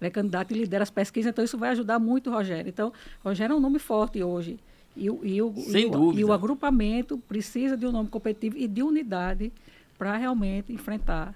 Ele 0.00 0.08
é 0.08 0.10
candidato 0.10 0.52
e 0.52 0.58
lidera 0.58 0.82
as 0.82 0.90
pesquisas, 0.90 1.30
então 1.30 1.44
isso 1.44 1.58
vai 1.58 1.70
ajudar 1.70 1.98
muito 1.98 2.30
o 2.30 2.32
Rogério. 2.32 2.68
Então, 2.68 2.92
Rogério 3.24 3.54
é 3.54 3.56
um 3.56 3.60
nome 3.60 3.78
forte 3.78 4.22
hoje. 4.22 4.58
E 4.98 5.08
o, 5.08 5.20
e 5.22 5.40
o, 5.40 5.54
Sem 5.56 5.82
e 5.82 5.86
o, 5.86 5.90
dúvida. 5.90 6.20
E 6.20 6.24
o 6.24 6.32
agrupamento 6.32 7.16
precisa 7.18 7.76
de 7.76 7.86
um 7.86 7.92
nome 7.92 8.08
competitivo 8.08 8.56
e 8.58 8.66
de 8.66 8.82
unidade 8.82 9.52
para 9.96 10.16
realmente 10.16 10.72
enfrentar 10.72 11.34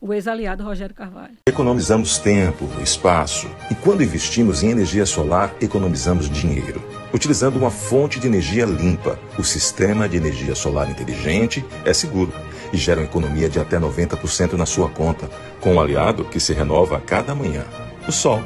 o 0.00 0.12
ex-aliado 0.12 0.62
Rogério 0.62 0.94
Carvalho. 0.94 1.36
Economizamos 1.48 2.18
tempo, 2.18 2.68
espaço 2.82 3.48
e 3.70 3.74
quando 3.74 4.02
investimos 4.02 4.62
em 4.62 4.70
energia 4.70 5.06
solar, 5.06 5.54
economizamos 5.60 6.28
dinheiro. 6.28 6.82
Utilizando 7.12 7.56
uma 7.56 7.70
fonte 7.70 8.20
de 8.20 8.26
energia 8.26 8.66
limpa, 8.66 9.18
o 9.38 9.42
sistema 9.42 10.08
de 10.08 10.16
energia 10.16 10.54
solar 10.54 10.90
inteligente 10.90 11.64
é 11.84 11.94
seguro 11.94 12.32
e 12.72 12.76
gera 12.76 13.00
uma 13.00 13.06
economia 13.06 13.48
de 13.48 13.58
até 13.58 13.78
90% 13.78 14.52
na 14.52 14.66
sua 14.66 14.88
conta, 14.90 15.28
com 15.60 15.74
um 15.74 15.80
aliado 15.80 16.24
que 16.24 16.38
se 16.38 16.52
renova 16.52 16.98
a 16.98 17.00
cada 17.00 17.34
manhã. 17.34 17.64
O 18.06 18.12
Sol. 18.12 18.42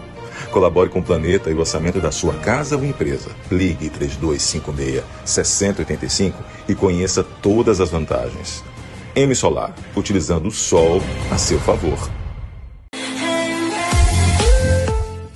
Colabore 0.51 0.91
com 0.91 0.99
o 1.01 1.03
planeta 1.03 1.51
e 1.51 1.55
o 1.55 1.61
orçamento 1.61 2.01
da 2.01 2.11
sua 2.11 2.35
casa 2.35 2.77
ou 2.77 2.85
empresa. 2.85 3.31
Ligue 3.51 3.91
3256-6085 3.91 6.35
e 6.69 6.75
conheça 6.75 7.25
todas 7.43 7.81
as 7.81 7.91
vantagens. 7.91 8.63
M 9.15 9.35
Solar, 9.35 9.75
utilizando 9.97 10.49
o 10.49 10.53
sol 10.53 11.01
a 11.31 11.39
seu 11.39 11.59
favor. 11.59 12.20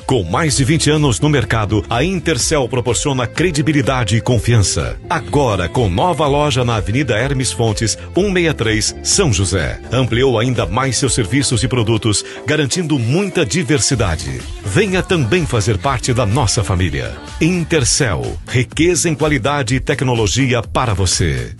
Com 0.07 0.23
mais 0.23 0.57
de 0.57 0.65
20 0.65 0.91
anos 0.91 1.19
no 1.19 1.31
mercado, 1.31 1.83
a 1.89 2.05
Intercel 2.05 2.69
proporciona 2.69 3.27
credibilidade 3.27 4.17
e 4.17 4.21
confiança. 4.21 4.99
Agora 5.09 5.67
com 5.67 5.89
nova 5.89 6.27
loja 6.27 6.63
na 6.63 6.77
Avenida 6.77 7.17
Hermes 7.17 7.53
Fontes, 7.53 7.97
163, 8.15 8.97
São 9.03 9.33
José. 9.33 9.81
Ampliou 9.91 10.39
ainda 10.39 10.67
mais 10.67 10.99
seus 10.99 11.15
serviços 11.15 11.63
e 11.63 11.69
produtos, 11.69 12.23
garantindo 12.47 12.99
muita 12.99 13.47
diversidade. 13.47 14.43
Venha 14.63 15.03
também 15.03 15.47
fazer 15.47 15.79
parte 15.79 16.13
da 16.13 16.27
nossa 16.27 16.63
família. 16.63 17.17
Intercel, 17.41 18.39
riqueza 18.47 19.09
em 19.09 19.15
qualidade 19.15 19.75
e 19.75 19.81
tecnologia 19.81 20.63
para 20.63 20.93
você. 20.93 21.55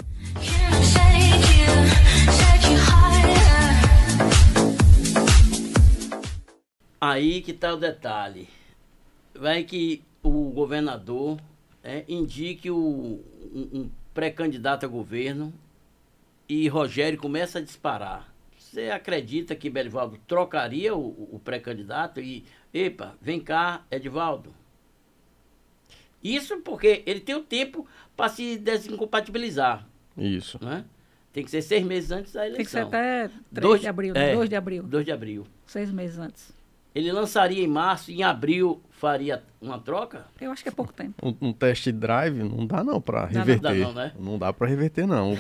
Aí 7.05 7.43
que 7.43 7.51
está 7.51 7.75
o 7.75 7.77
detalhe. 7.77 8.49
Vai 9.35 9.63
que 9.63 10.03
o 10.23 10.51
governador 10.51 11.39
é, 11.83 12.03
indique 12.09 12.71
o, 12.71 13.23
um, 13.55 13.69
um 13.75 13.91
pré-candidato 14.15 14.87
a 14.87 14.89
governo 14.89 15.53
e 16.49 16.67
Rogério 16.67 17.19
começa 17.19 17.59
a 17.59 17.63
disparar. 17.63 18.33
Você 18.57 18.89
acredita 18.89 19.55
que 19.55 19.69
Belivaldo 19.69 20.19
trocaria 20.27 20.95
o, 20.95 21.29
o 21.31 21.39
pré-candidato 21.45 22.21
e, 22.21 22.43
epa, 22.73 23.15
vem 23.21 23.39
cá, 23.39 23.85
Edivaldo? 23.91 24.55
Isso 26.23 26.57
porque 26.63 27.03
ele 27.05 27.21
tem 27.21 27.35
o 27.35 27.43
tempo 27.43 27.87
para 28.17 28.31
se 28.31 28.57
desincompatibilizar. 28.57 29.87
Isso. 30.17 30.59
Né? 30.65 30.87
Tem 31.35 31.45
que 31.45 31.51
ser 31.51 31.61
seis 31.61 31.85
meses 31.85 32.11
antes 32.11 32.33
da 32.33 32.47
eleição. 32.47 32.57
Tem 32.57 32.65
que 32.65 32.71
ser 32.71 32.79
até 32.79 33.31
3 33.53 33.81
de 33.83 33.89
abril, 33.89 34.15
é, 34.17 34.35
2 34.35 34.49
de 34.49 34.57
abril. 34.57 34.83
2 34.85 35.05
de 35.05 35.13
abril. 35.13 35.47
Seis 35.67 35.91
meses 35.91 36.19
antes. 36.19 36.54
Ele 36.95 37.11
lançaria 37.11 37.63
em 37.63 37.67
março 37.67 38.11
e 38.11 38.21
em 38.21 38.23
abril 38.23 38.81
faria 38.91 39.43
uma 39.61 39.79
troca? 39.79 40.27
Eu 40.41 40.53
acho 40.53 40.63
que 40.63 40.69
é 40.69 40.73
pouco 40.73 40.93
tempo. 40.93 41.15
Um, 41.23 41.49
um 41.49 41.53
test 41.53 41.89
drive 41.91 42.43
não 42.43 42.67
dá 42.67 42.85
não 42.85 43.01
para 43.01 43.27
reverter. 43.27 43.63
Não, 43.63 43.79
dá 43.79 43.87
não, 43.87 43.93
né? 43.93 44.13
Não 44.19 44.39
dá 44.39 44.53
para 44.53 44.69
reverter 44.69 45.07
não. 45.07 45.37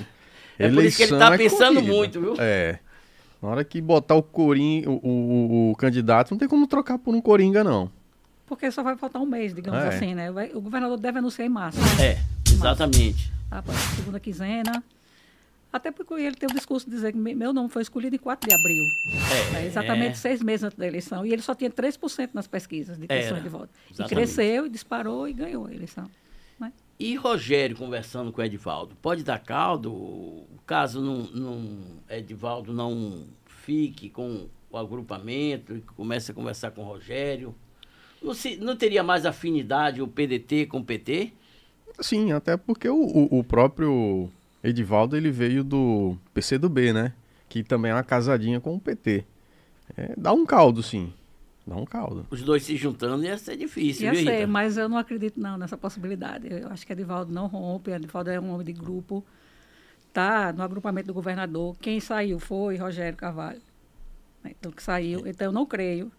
É 0.58 0.66
Eleição 0.66 0.74
por 0.74 0.84
isso 0.84 0.96
que 0.96 1.02
ele 1.04 1.18
tá 1.18 1.34
é 1.34 1.38
pensando 1.38 1.74
corrida. 1.74 1.92
muito, 1.92 2.20
viu? 2.20 2.34
É. 2.38 2.78
Na 3.40 3.48
hora 3.48 3.64
que 3.64 3.80
botar 3.80 4.14
o 4.14 4.22
coringa, 4.22 4.90
o, 4.90 4.94
o, 4.94 5.70
o, 5.70 5.76
candidato, 5.76 6.30
não 6.30 6.38
tem 6.38 6.48
como 6.48 6.66
trocar 6.66 6.98
por 6.98 7.14
um 7.14 7.20
coringa 7.20 7.62
não. 7.62 7.90
Porque 8.46 8.70
só 8.70 8.82
vai 8.82 8.96
faltar 8.96 9.20
um 9.22 9.26
mês, 9.26 9.54
digamos 9.54 9.82
é. 9.82 9.88
assim, 9.88 10.14
né? 10.14 10.30
O 10.54 10.60
governador 10.60 10.98
deve 10.98 11.18
anunciar 11.18 11.46
em 11.46 11.50
março. 11.50 11.78
É, 12.00 12.18
exatamente. 12.50 13.32
Tá, 13.48 13.62
segunda 13.94 14.18
quinzena. 14.18 14.82
Até 15.74 15.90
porque 15.90 16.14
ele 16.14 16.36
tem 16.36 16.48
o 16.48 16.54
discurso 16.54 16.88
de 16.88 16.94
dizer 16.94 17.10
que 17.10 17.18
meu 17.18 17.52
nome 17.52 17.68
foi 17.68 17.82
escolhido 17.82 18.14
em 18.14 18.18
4 18.20 18.48
de 18.48 18.54
abril. 18.54 18.84
É, 19.08 19.50
né? 19.54 19.66
exatamente 19.66 20.12
é. 20.12 20.14
seis 20.14 20.40
meses 20.40 20.62
antes 20.62 20.78
da 20.78 20.86
eleição. 20.86 21.26
E 21.26 21.32
ele 21.32 21.42
só 21.42 21.52
tinha 21.52 21.68
3% 21.68 22.30
nas 22.32 22.46
pesquisas 22.46 22.96
de 22.96 23.06
intenções 23.06 23.42
de 23.42 23.48
voto. 23.48 23.70
Exatamente. 23.90 24.12
E 24.12 24.14
cresceu, 24.14 24.68
disparou 24.68 25.26
e 25.26 25.32
ganhou 25.32 25.66
a 25.66 25.74
eleição. 25.74 26.08
Né? 26.60 26.72
E 26.96 27.16
Rogério 27.16 27.76
conversando 27.76 28.30
com 28.30 28.40
Edivaldo, 28.40 28.94
pode 29.02 29.24
dar 29.24 29.40
caldo? 29.40 30.44
Caso 30.64 31.02
não, 31.02 31.24
não, 31.34 31.78
Edivaldo 32.08 32.72
não 32.72 33.26
fique 33.44 34.08
com 34.08 34.46
o 34.70 34.78
agrupamento, 34.78 35.82
comece 35.96 36.30
a 36.30 36.34
conversar 36.34 36.70
com 36.70 36.82
o 36.82 36.84
Rogério. 36.84 37.52
Não, 38.22 38.32
se, 38.32 38.56
não 38.58 38.76
teria 38.76 39.02
mais 39.02 39.26
afinidade 39.26 40.00
o 40.00 40.06
PDT 40.06 40.66
com 40.66 40.78
o 40.78 40.84
PT? 40.84 41.32
Sim, 41.98 42.30
até 42.30 42.56
porque 42.56 42.88
o, 42.88 42.94
o, 42.94 43.40
o 43.40 43.42
próprio 43.42 44.30
Edivaldo 44.64 45.16
ele 45.16 45.30
veio 45.30 45.62
do 45.62 46.16
PCdoB, 46.32 46.92
né? 46.92 47.12
Que 47.48 47.62
também 47.62 47.90
é 47.90 47.94
uma 47.94 48.02
casadinha 48.02 48.60
com 48.60 48.74
o 48.74 48.80
PT. 48.80 49.24
É, 49.96 50.14
dá 50.16 50.32
um 50.32 50.46
caldo, 50.46 50.82
sim. 50.82 51.12
Dá 51.66 51.76
um 51.76 51.84
caldo. 51.84 52.26
Os 52.30 52.42
dois 52.42 52.62
se 52.62 52.76
juntando 52.76 53.24
ia 53.24 53.38
ser 53.38 53.56
difícil, 53.56 54.04
Ia 54.06 54.12
viu, 54.12 54.24
ser, 54.24 54.34
Rita? 54.40 54.46
mas 54.46 54.76
eu 54.76 54.88
não 54.88 54.98
acredito 54.98 55.38
não 55.40 55.56
nessa 55.56 55.76
possibilidade. 55.76 56.48
Eu 56.50 56.68
acho 56.68 56.86
que 56.86 56.92
Edivaldo 56.92 57.32
não 57.32 57.46
rompe, 57.46 57.90
Edivaldo 57.90 58.30
é 58.30 58.40
um 58.40 58.50
homem 58.50 58.66
de 58.66 58.72
grupo, 58.72 59.24
tá 60.12 60.52
no 60.52 60.62
agrupamento 60.62 61.06
do 61.08 61.14
governador. 61.14 61.76
Quem 61.80 62.00
saiu 62.00 62.38
foi 62.38 62.76
Rogério 62.76 63.16
Carvalho. 63.16 63.60
Então, 64.44 64.70
que 64.72 64.82
saiu. 64.82 65.26
Então, 65.26 65.46
eu 65.46 65.52
não 65.52 65.64
creio 65.64 66.12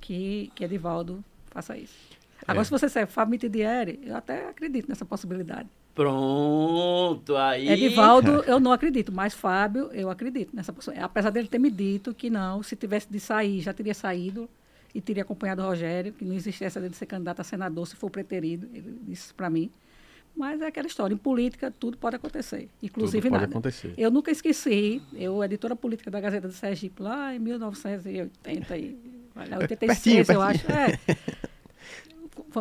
que, 0.00 0.50
que 0.56 0.64
Edivaldo 0.64 1.24
faça 1.50 1.76
isso. 1.78 1.94
Agora, 2.42 2.62
É. 2.62 2.64
se 2.64 2.70
você 2.70 2.86
disser 2.86 3.06
Fábio 3.06 3.30
Mitidieri, 3.32 4.00
eu 4.02 4.16
até 4.16 4.48
acredito 4.48 4.88
nessa 4.88 5.04
possibilidade. 5.04 5.68
Pronto, 6.00 7.36
aí. 7.36 7.68
Edivaldo, 7.68 8.42
eu 8.46 8.58
não 8.58 8.72
acredito, 8.72 9.12
mas 9.12 9.34
Fábio, 9.34 9.90
eu 9.92 10.08
acredito 10.08 10.56
nessa 10.56 10.72
possibilidade. 10.72 11.04
Apesar 11.04 11.28
dele 11.28 11.46
ter 11.46 11.58
me 11.58 11.70
dito 11.70 12.14
que 12.14 12.30
não, 12.30 12.62
se 12.62 12.74
tivesse 12.74 13.06
de 13.12 13.20
sair, 13.20 13.60
já 13.60 13.74
teria 13.74 13.92
saído 13.92 14.48
e 14.94 15.00
teria 15.02 15.22
acompanhado 15.22 15.60
o 15.60 15.66
Rogério, 15.66 16.14
que 16.14 16.24
não 16.24 16.34
existia 16.34 16.66
essa 16.68 16.80
dele 16.80 16.94
ser 16.94 17.04
candidato 17.04 17.40
a 17.40 17.44
senador 17.44 17.86
se 17.86 17.96
for 17.96 18.08
preterido, 18.08 18.66
ele 18.72 18.98
disse 19.02 19.24
isso 19.24 19.34
para 19.34 19.50
mim. 19.50 19.70
Mas 20.34 20.62
é 20.62 20.68
aquela 20.68 20.86
história, 20.86 21.12
em 21.12 21.18
política 21.18 21.70
tudo 21.70 21.98
pode 21.98 22.16
acontecer, 22.16 22.70
inclusive 22.82 23.20
Tudo 23.20 23.32
pode 23.32 23.42
nada. 23.42 23.52
acontecer. 23.52 23.92
Eu 23.98 24.10
nunca 24.10 24.30
esqueci, 24.30 25.02
eu, 25.12 25.44
editora 25.44 25.76
política 25.76 26.10
da 26.10 26.18
Gazeta 26.18 26.48
de 26.48 26.54
Sergipe, 26.54 27.02
lá 27.02 27.34
em 27.34 27.38
1980, 27.38 28.78
e, 28.78 28.98
olha, 29.36 29.58
86, 29.60 29.78
Pertinho, 29.78 30.20
eu 30.20 30.24
pertinho. 30.24 30.40
acho. 30.42 30.72
É. 30.72 30.98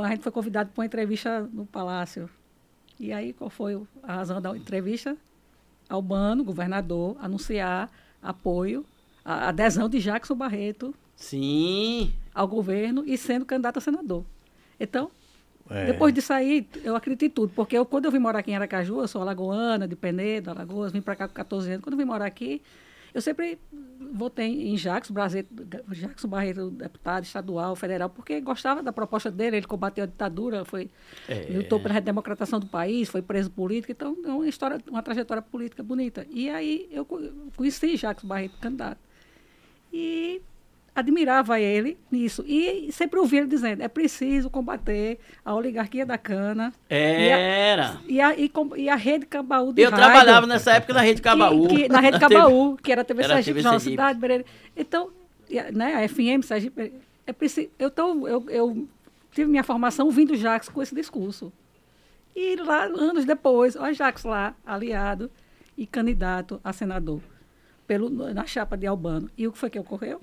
A 0.03 0.10
gente 0.10 0.24
foi 0.24 0.31
convidado 0.34 0.72
para 0.72 0.81
uma 0.81 0.86
entrevista 0.86 1.48
no 1.53 1.65
Palácio. 1.65 2.29
E 3.00 3.13
aí, 3.13 3.34
qual 3.34 3.50
foi 3.50 3.82
a 4.03 4.15
razão 4.15 4.41
da 4.41 4.56
entrevista? 4.56 5.15
Albano, 5.89 6.44
governador, 6.44 7.15
anunciar 7.20 7.89
apoio, 8.22 8.86
a 9.24 9.50
adesão 9.50 9.88
de 9.89 10.00
Jackson 10.00 10.36
Barreto 10.36 10.94
Sim. 11.15 12.12
ao 12.34 12.48
governo 12.48 13.03
e 13.06 13.18
sendo 13.18 13.46
candidato 13.46 13.77
a 13.77 13.82
senador. 13.82 14.24
Então, 14.79 15.10
É. 15.70 15.86
depois 15.86 16.13
disso 16.13 16.34
aí, 16.34 16.68
eu 16.84 16.96
acredito 16.96 17.24
em 17.25 17.29
tudo, 17.29 17.53
porque 17.56 17.77
eu, 17.77 17.86
quando 17.86 18.06
eu 18.06 18.12
vim 18.12 18.20
morar 18.20 18.39
aqui 18.39 18.51
em 18.51 18.56
Aracaju, 18.56 19.00
eu 19.01 19.08
sou 19.08 19.22
alagoana, 19.22 19.88
de 19.88 19.96
Penedo, 19.96 20.50
Alagoas, 20.51 20.91
vim 20.91 21.01
para 21.01 21.15
cá 21.15 21.27
com 21.27 21.34
14 21.34 21.72
anos. 21.72 21.84
Quando 21.84 21.94
eu 21.94 21.98
vim 21.98 22.06
morar 22.06 22.25
aqui, 22.25 22.62
eu 23.13 23.21
sempre 23.21 23.59
votei 24.13 24.69
em 24.69 24.75
Jackson, 24.75 25.13
Barreto, 25.13 25.47
Jackson 25.89 26.27
Barreto, 26.27 26.69
deputado 26.71 27.23
estadual, 27.23 27.75
federal, 27.75 28.09
porque 28.09 28.39
gostava 28.41 28.81
da 28.81 28.91
proposta 28.93 29.29
dele, 29.29 29.57
ele 29.57 29.65
combateu 29.67 30.03
a 30.03 30.07
ditadura, 30.07 30.63
foi, 30.65 30.89
É. 31.27 31.47
lutou 31.51 31.79
pela 31.79 31.93
redemocratização 31.93 32.59
do 32.59 32.67
país, 32.67 33.09
foi 33.09 33.21
preso 33.21 33.49
político, 33.51 33.91
então 33.91 34.17
é 34.25 34.29
uma 34.29 34.47
história, 34.47 34.79
uma 34.89 35.03
trajetória 35.03 35.41
política 35.41 35.83
bonita. 35.83 36.25
E 36.29 36.49
aí 36.49 36.87
eu 36.91 37.05
co- 37.05 37.21
conheci 37.55 37.95
Jackson 37.97 38.27
Barreto, 38.27 38.57
candidato. 38.59 38.99
E 39.91 40.41
admirava 41.00 41.60
ele 41.60 41.98
nisso. 42.12 42.44
E 42.48 42.89
sempre 42.91 43.20
ouvia 43.20 43.39
ele 43.39 43.48
dizendo, 43.48 43.82
é 43.82 43.88
preciso 43.88 44.50
combater 44.50 45.20
a 45.44 45.53
oligarquia 45.56 46.06
da 46.06 46.18
cana. 46.18 46.72
Era. 46.89 48.00
E 48.08 48.22
a, 48.22 48.38
e, 48.38 48.48
com- 48.50 48.75
e 48.75 48.88
a 48.89 48.96
rede 48.96 49.25
Cabaú 49.25 49.74
de 49.74 49.81
Eu 49.81 49.90
rádio, 49.92 50.05
trabalhava 50.05 50.48
nessa 50.48 50.74
época 50.74 50.94
na 50.94 51.01
Rede 51.01 51.22
Cabaú. 51.22 51.68
Que, 51.68 51.75
que- 51.83 51.88
na 51.90 52.00
rede 52.00 52.20
Cabaú, 52.22 52.77
que 52.77 52.92
era 52.92 53.01
a 53.01 53.05
TV 53.05 53.24
Era 53.24 53.33
a 53.33 53.35
Sergipe, 53.38 53.62
Sergipe. 53.62 53.92
Cidade. 53.92 54.46
Então, 54.77 55.09
a- 55.51 55.72
né, 55.72 55.96
a 55.96 56.07
FM 56.07 56.44
Sergipe, 56.44 56.94
é 57.25 57.33
preciso, 57.33 57.70
eu, 57.79 57.90
tô, 57.90 58.27
eu, 58.27 58.46
eu 58.50 58.88
tive 59.31 59.50
minha 59.50 59.64
formação 59.64 60.05
ouvindo 60.05 60.35
Jacques 60.35 60.70
com 60.70 60.81
esse 60.81 60.94
discurso. 60.96 61.51
E 62.35 62.55
lá, 62.57 62.83
anos 62.85 63.25
depois, 63.25 63.75
olha 63.75 63.94
Jacques 63.94 64.24
lá, 64.24 64.53
aliado 64.66 65.29
e 65.77 65.85
candidato 65.85 66.59
a 66.64 66.72
senador 66.74 67.22
pelo, 67.88 68.09
na 68.09 68.46
chapa 68.46 68.77
de 68.77 68.85
Albano. 68.85 69.29
E 69.38 69.48
o 69.48 69.51
que 69.51 69.57
foi 69.57 69.70
que 69.70 69.79
ocorreu? 69.79 70.22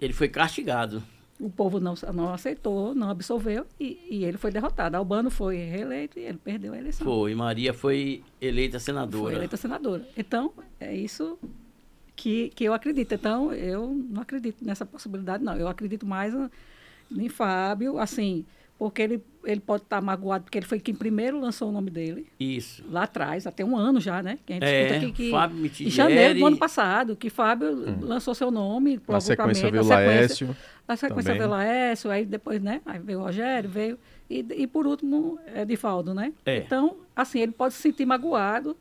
Ele 0.00 0.12
foi 0.12 0.28
castigado. 0.28 1.02
O 1.40 1.48
povo 1.48 1.78
não, 1.78 1.94
não 2.12 2.32
aceitou, 2.32 2.94
não 2.94 3.10
absolveu 3.10 3.64
e, 3.78 3.98
e 4.10 4.24
ele 4.24 4.36
foi 4.36 4.50
derrotado. 4.50 4.96
Albano 4.96 5.30
foi 5.30 5.56
reeleito 5.56 6.18
e 6.18 6.22
ele 6.22 6.38
perdeu 6.38 6.72
a 6.72 6.78
eleição. 6.78 7.04
Foi. 7.06 7.34
Maria 7.34 7.72
foi 7.72 8.24
eleita 8.40 8.78
Foi 8.78 8.84
senadora. 8.84 9.34
eleita 9.34 9.56
senadora. 9.56 10.08
Então, 10.16 10.52
é 10.80 10.94
isso 10.96 11.38
que, 12.16 12.48
que 12.50 12.64
eu 12.64 12.74
acredito. 12.74 13.14
Então, 13.14 13.52
eu 13.52 13.86
não 13.88 14.22
acredito 14.22 14.64
nessa 14.64 14.84
possibilidade, 14.84 15.44
não. 15.44 15.54
Eu 15.54 15.68
acredito 15.68 16.04
mais 16.04 16.34
em 17.10 17.28
Fábio, 17.28 17.98
assim, 17.98 18.44
porque 18.78 19.02
ele, 19.02 19.22
ele 19.44 19.60
pode 19.60 19.82
estar 19.82 20.00
magoado, 20.00 20.44
porque 20.44 20.56
ele 20.56 20.66
foi 20.66 20.78
quem 20.78 20.94
primeiro 20.94 21.40
lançou 21.40 21.68
o 21.68 21.72
nome 21.72 21.90
dele, 21.90 22.28
Isso. 22.38 22.84
lá 22.88 23.02
atrás, 23.02 23.44
até 23.46 23.64
um 23.64 23.76
ano 23.76 24.00
já, 24.00 24.22
né? 24.22 24.38
Que 24.46 24.52
a 24.52 24.56
gente 24.56 24.64
É, 24.64 24.82
escuta 24.86 24.96
aqui 25.06 25.12
que, 25.12 25.30
Fábio 25.32 25.58
em 25.58 25.60
Mitidieri. 25.62 25.90
janeiro 25.90 26.38
do 26.38 26.46
ano 26.46 26.56
passado, 26.56 27.16
que 27.16 27.28
Fábio 27.28 27.96
lançou 28.00 28.34
seu 28.36 28.50
nome 28.52 28.98
pro 28.98 29.14
Na 29.14 29.20
sequência 29.20 29.70
veio 29.70 29.82
o 29.82 29.86
na 29.86 29.96
sequência- 29.96 30.14
Laércio. 30.46 30.56
na 30.86 30.96
sequência 30.96 31.22
também. 31.34 31.38
veio 31.38 31.48
o 31.48 31.52
Laércio, 31.52 32.10
aí 32.10 32.24
depois, 32.24 32.62
né? 32.62 32.80
Aí 32.86 32.98
veio 33.00 33.18
o 33.18 33.22
Rogério, 33.24 33.68
veio. 33.68 33.98
E, 34.30 34.46
e 34.56 34.66
por 34.66 34.86
último, 34.86 35.38
Edivaldo, 35.56 36.14
né? 36.14 36.32
É. 36.46 36.58
Então, 36.58 36.96
assim, 37.16 37.40
ele 37.40 37.52
pode 37.52 37.74
se 37.74 37.80
sentir 37.82 38.06
magoado, 38.06 38.76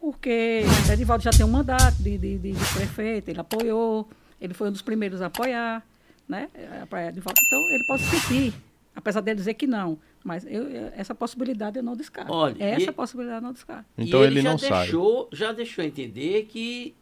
porque 0.00 0.62
Edivaldo 0.92 1.24
já 1.24 1.30
tem 1.30 1.44
um 1.44 1.50
mandato 1.50 1.96
de, 2.02 2.16
de, 2.18 2.38
de- 2.38 2.52
de 2.52 2.74
prefeito, 2.74 3.28
ele 3.28 3.40
apoiou, 3.40 4.08
ele 4.40 4.54
foi 4.54 4.68
um 4.68 4.72
dos 4.72 4.82
primeiros 4.82 5.20
a 5.22 5.26
apoiar, 5.26 5.82
né? 6.28 6.48
Então, 6.54 7.70
ele 7.70 7.84
pode 7.88 8.02
se 8.02 8.20
sentir, 8.20 8.54
apesar 8.96 9.20
dele 9.20 9.36
dizer 9.36 9.54
que 9.54 9.66
não. 9.66 9.98
Mas 10.24 10.44
eu, 10.44 10.64
eu- 10.68 10.90
essa 10.96 11.14
possibilidade 11.14 11.78
eu 11.78 11.82
não 11.84 11.94
descarto. 11.94 12.32
Olha, 12.32 12.56
essa 12.64 12.90
e- 12.90 12.92
possibilidade 12.92 13.38
eu 13.38 13.42
não 13.46 13.52
descarto. 13.52 13.88
Então 13.96 14.22
e 14.22 14.26
ele, 14.26 14.40
já 14.42 14.50
não 14.50 14.58
sai. 14.58 14.70
deixou, 14.82 15.28
Já 15.32 15.52
deixou 15.52 15.84
entender 15.84 16.46
que 16.46 16.94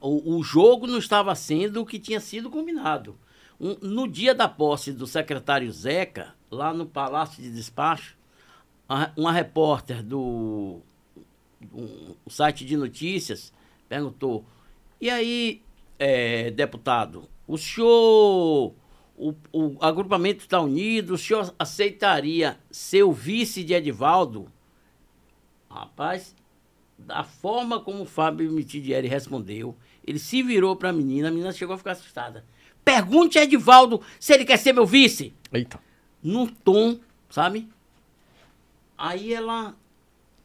o, 0.00 0.36
o 0.36 0.42
jogo 0.42 0.86
não 0.86 0.98
estava 0.98 1.34
sendo 1.34 1.80
o 1.80 1.86
que 1.86 1.98
tinha 1.98 2.20
sido 2.20 2.48
combinado. 2.50 3.16
Um- 3.60 3.76
no 3.82 4.06
dia 4.08 4.34
da 4.34 4.48
posse 4.48 4.92
do 4.92 5.06
secretário 5.06 5.70
Zeca, 5.72 6.34
lá 6.50 6.72
no 6.72 6.86
Palácio 6.86 7.42
de 7.42 7.50
Despacho, 7.50 8.16
a- 8.88 9.10
uma 9.16 9.32
repórter 9.32 10.02
do 10.02 10.80
um, 11.74 12.14
um 12.26 12.30
site 12.30 12.64
de 12.64 12.76
notícias 12.76 13.52
perguntou: 13.88 14.44
e 15.00 15.10
aí, 15.10 15.62
eh, 15.98 16.50
deputado, 16.52 17.28
o 17.46 17.58
senhor, 17.58 18.72
o, 19.20 19.34
o 19.52 19.76
agrupamento 19.84 20.40
está 20.40 20.58
unido, 20.60 21.14
o 21.14 21.18
senhor 21.18 21.54
aceitaria 21.58 22.58
ser 22.70 23.02
o 23.02 23.12
vice 23.12 23.62
de 23.62 23.74
Edivaldo? 23.74 24.46
Rapaz, 25.68 26.34
da 26.98 27.22
forma 27.22 27.80
como 27.80 28.02
o 28.02 28.06
Fábio 28.06 28.50
Mitidieri 28.50 29.06
respondeu, 29.06 29.76
ele 30.06 30.18
se 30.18 30.42
virou 30.42 30.74
para 30.74 30.88
a 30.88 30.92
menina, 30.92 31.28
a 31.28 31.30
menina 31.30 31.52
chegou 31.52 31.74
a 31.74 31.78
ficar 31.78 31.92
assustada. 31.92 32.44
Pergunte 32.82 33.38
a 33.38 33.44
Edivaldo 33.44 34.00
se 34.18 34.32
ele 34.32 34.44
quer 34.44 34.56
ser 34.56 34.72
meu 34.72 34.86
vice. 34.86 35.34
Eita. 35.52 35.78
Num 36.22 36.46
tom, 36.46 36.98
sabe? 37.28 37.68
Aí 38.96 39.32
ela, 39.32 39.76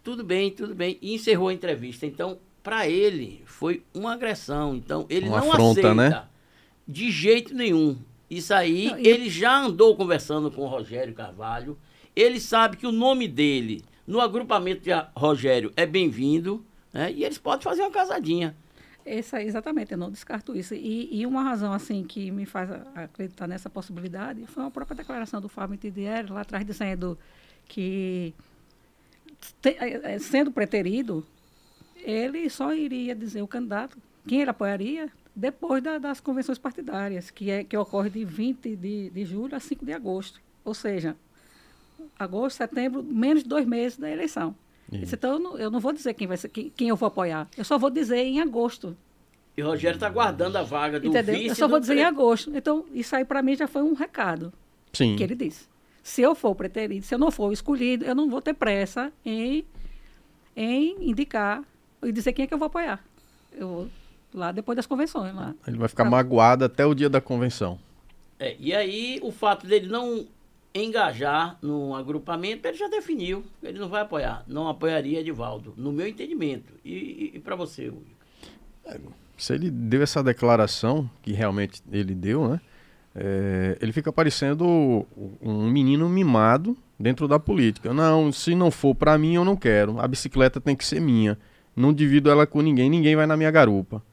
tudo 0.04 0.24
bem, 0.24 0.52
tudo 0.52 0.76
bem, 0.76 0.98
e 1.02 1.16
encerrou 1.16 1.48
a 1.48 1.54
entrevista. 1.54 2.06
Então, 2.06 2.38
para 2.62 2.90
ele, 2.90 3.42
foi 3.46 3.84
uma 3.94 4.14
agressão. 4.14 4.76
Então, 4.76 5.06
ele 5.10 5.30
Uma 5.30 5.40
não 5.40 5.52
afronta, 5.52 5.80
aceita 5.80 5.94
né? 5.94 6.28
de 6.88 7.10
jeito 7.10 7.54
nenhum. 7.54 7.98
Isso 8.30 8.54
aí, 8.54 8.88
Não, 8.88 9.00
e- 9.00 9.08
ele 9.08 9.30
já 9.30 9.56
andou 9.58 9.96
conversando 9.96 10.50
com 10.52 10.62
o 10.64 10.68
Rogério 10.68 11.14
Carvalho. 11.14 11.78
Ele 12.16 12.40
sabe 12.40 12.78
que 12.78 12.88
o 12.88 12.92
nome 12.92 13.28
dele 13.28 13.84
no 14.08 14.20
agrupamento 14.22 14.82
de 14.82 14.90
Rogério 15.16 15.72
é 15.76 15.86
bem-vindo, 15.86 16.66
né? 16.94 17.12
E 17.12 17.24
eles 17.24 17.38
podem 17.38 17.64
fazer 17.64 17.82
uma 17.82 17.92
casadinha. 17.92 18.56
Essa, 19.06 19.42
exatamente, 19.44 19.92
eu 19.92 19.98
não 19.98 20.10
descarto 20.10 20.56
isso. 20.56 20.74
E, 20.74 21.10
e 21.22 21.26
uma 21.28 21.44
razão 21.44 21.72
assim 21.72 22.04
que 22.04 22.32
me 22.32 22.46
faz 22.46 22.70
acreditar 22.96 23.46
nessa 23.48 23.70
possibilidade 23.70 24.46
foi 24.48 24.64
a 24.66 24.72
própria 24.72 24.96
declaração 24.98 25.40
do 25.40 25.48
Fábio 25.50 25.78
Tidieri, 25.78 26.32
lá 26.32 26.42
atrás 26.42 26.66
dizendo 26.66 27.16
que, 27.68 28.34
te- 29.62 29.78
eh, 29.80 30.02
eh, 30.16 30.20
sendo 30.20 30.52
preterido, 30.52 31.24
ele 31.98 32.50
só 32.50 32.74
iria 32.74 33.14
dizer 33.16 33.42
o 33.44 33.48
candidato, 33.48 33.98
quem 34.28 34.42
ele 34.42 34.50
apoiaria, 34.50 35.10
depois 35.36 35.84
da- 35.84 35.98
das 35.98 36.20
convenções 36.20 36.58
partidárias, 36.58 37.30
que, 37.30 37.50
é, 37.52 37.64
que 37.64 37.76
ocorre 37.78 38.10
de 38.10 38.24
20 38.24 38.76
de, 38.76 39.10
de 39.10 39.26
julho 39.26 39.56
a 39.56 39.60
5 39.60 39.86
de 39.86 39.92
agosto. 39.94 40.40
Ou 40.64 40.74
seja, 40.74 41.16
agosto, 42.18 42.58
setembro, 42.58 43.04
menos 43.04 43.44
de 43.44 43.50
dois 43.50 43.66
meses 43.66 43.98
da 43.98 44.10
eleição. 44.10 44.56
Ele 44.92 45.02
disse, 45.02 45.16
Então, 45.16 45.34
eu 45.34 45.40
não, 45.40 45.58
eu 45.58 45.72
não 45.72 45.80
vou 45.80 45.92
dizer 45.92 46.14
quem, 46.14 46.28
vai 46.28 46.38
ser, 46.38 46.50
quem, 46.50 46.70
quem 46.76 46.88
eu 46.90 46.96
vou 46.96 47.08
apoiar. 47.08 47.48
Eu 47.58 47.64
só 47.66 47.78
vou 47.78 47.90
dizer 47.90 48.18
em 48.18 48.40
agosto. 48.40 48.96
E 49.58 49.64
o 49.64 49.68
Rogério 49.68 49.96
está 49.96 50.10
guardando 50.10 50.58
a 50.58 50.64
vaga 50.64 51.00
do 51.00 51.08
Entendeu? 51.08 51.36
vice. 51.36 51.48
Eu 51.50 51.56
só 51.56 51.68
vou 51.68 51.80
dizer 51.80 51.94
em 51.94 51.98
pre- 51.98 52.06
agosto. 52.06 52.52
Então, 52.56 52.86
isso 52.94 53.16
aí 53.16 53.24
para 53.26 53.42
mim 53.42 53.56
já 53.56 53.68
foi 53.68 53.82
um 53.82 53.94
recado 53.94 54.52
Sim. 54.94 55.16
que 55.16 55.24
ele 55.24 55.36
disse. 55.36 55.68
Se 56.04 56.22
eu 56.22 56.36
for 56.36 56.54
preterido, 56.56 57.06
se 57.06 57.16
eu 57.16 57.20
não 57.20 57.32
for 57.32 57.52
escolhido, 57.52 58.06
eu 58.06 58.14
não 58.14 58.30
vou 58.30 58.42
ter 58.42 58.54
pressa 58.54 59.12
em, 59.26 59.66
em 60.56 61.10
indicar 61.10 61.64
e 62.04 62.12
dizer 62.12 62.34
quem 62.34 62.44
é 62.44 62.48
que 62.48 62.54
eu 62.54 62.58
vou 62.58 62.68
apoiar. 62.68 63.04
Eu 63.52 63.68
vou 63.68 63.90
lá 64.36 64.52
depois 64.52 64.76
das 64.76 64.86
convenções. 64.86 65.34
Lá. 65.34 65.54
Ele 65.68 65.78
vai 65.78 65.88
ficar 65.88 66.04
pra... 66.04 66.12
magoado 66.12 66.66
até 66.66 66.86
o 66.86 66.94
dia 66.94 67.10
da 67.10 67.22
convenção. 67.22 67.80
É, 68.40 68.56
e 68.60 68.74
aí, 68.74 69.20
o 69.24 69.32
fato 69.32 69.66
dele 69.66 69.88
não 69.88 70.28
engajar 70.74 71.58
no 71.62 71.96
agrupamento, 71.96 72.68
ele 72.68 72.78
já 72.78 72.88
definiu. 72.88 73.44
Ele 73.64 73.80
não 73.80 73.88
vai 73.88 74.02
apoiar. 74.02 74.44
Não 74.48 74.68
apoiaria 74.68 75.22
Edivaldo, 75.22 75.74
no 75.78 75.92
meu 75.92 76.08
entendimento. 76.08 76.74
E, 76.84 76.94
e, 76.94 77.32
e 77.36 77.40
para 77.40 77.56
você, 77.56 77.88
Hugo? 77.88 78.04
É, 78.86 79.00
se 79.38 79.54
ele 79.54 79.72
deu 79.72 80.02
essa 80.02 80.22
declaração, 80.22 81.10
que 81.22 81.32
realmente 81.32 81.82
ele 81.92 82.14
deu, 82.14 82.48
né? 82.48 82.62
É, 83.18 83.78
ele 83.80 83.94
fica 83.94 84.12
parecendo 84.12 85.08
um 85.42 85.70
menino 85.70 86.10
mimado 86.10 86.78
dentro 87.00 87.28
da 87.28 87.40
política. 87.40 87.94
Não, 87.94 88.30
se 88.32 88.54
não 88.54 88.70
for 88.70 88.94
para 88.94 89.18
mim, 89.18 89.36
eu 89.36 89.46
não 89.46 89.56
quero. 89.56 90.00
A 90.02 90.08
bicicleta 90.08 90.60
tem 90.60 90.76
que 90.76 90.86
ser 90.86 91.00
minha. 91.00 91.38
Não 91.74 91.94
divido 91.94 92.30
ela 92.30 92.46
com 92.46 92.62
ninguém, 92.62 92.90
ninguém 92.90 93.16
vai 93.16 93.26
na 93.26 93.38
minha 93.38 93.52
garupa. 93.52 94.04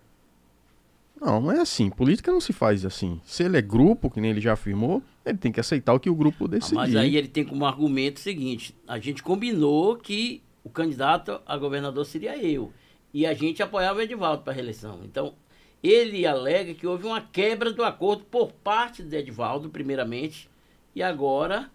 Não, 1.23 1.41
não 1.41 1.53
é 1.53 1.61
assim. 1.61 1.89
Política 1.89 2.33
não 2.33 2.41
se 2.41 2.53
faz 2.53 2.85
assim. 2.85 3.21
Se 3.25 3.45
ele 3.45 3.57
é 3.57 3.63
grupo, 3.63 4.11
que 4.11 4.21
nem 4.21 4.33
ele 4.33 4.41
já 4.41 4.55
afirmou, 4.55 5.01
ele 5.25 5.39
tem 5.39 5.53
que 5.53 5.61
aceitar 5.61 5.95
o 5.95 6.01
que 6.01 6.11
o 6.11 6.15
grupo 6.15 6.49
decidir. 6.49 6.77
Ah, 6.77 6.81
mas 6.81 6.97
aí 6.97 7.17
ele 7.17 7.29
tem 7.29 7.45
como 7.45 7.65
argumento 7.65 8.17
o 8.17 8.21
seguinte: 8.21 8.75
a 8.89 8.99
gente 8.99 9.23
combinou 9.23 9.97
que 9.97 10.43
o 10.65 10.69
candidato 10.69 11.41
a 11.47 11.57
governador 11.57 12.05
seria 12.05 12.37
eu. 12.37 12.73
E 13.15 13.25
a 13.25 13.35
gente 13.35 13.63
apoiava 13.63 14.01
o 14.01 14.03
Edivaldo 14.03 14.43
para 14.43 14.53
a 14.53 14.57
reeleição. 14.57 15.01
Então, 15.05 15.35
ele 15.83 16.27
alega 16.27 16.75
que 16.75 16.87
houve 16.87 17.07
uma 17.07 17.21
quebra 17.21 17.73
do 17.73 17.85
acordo 17.85 18.25
por 18.25 18.53
parte 18.53 19.03
do 19.03 19.15
Edivaldo, 19.15 19.69
primeiramente, 19.69 20.51
e 20.95 21.03
agora 21.03 21.71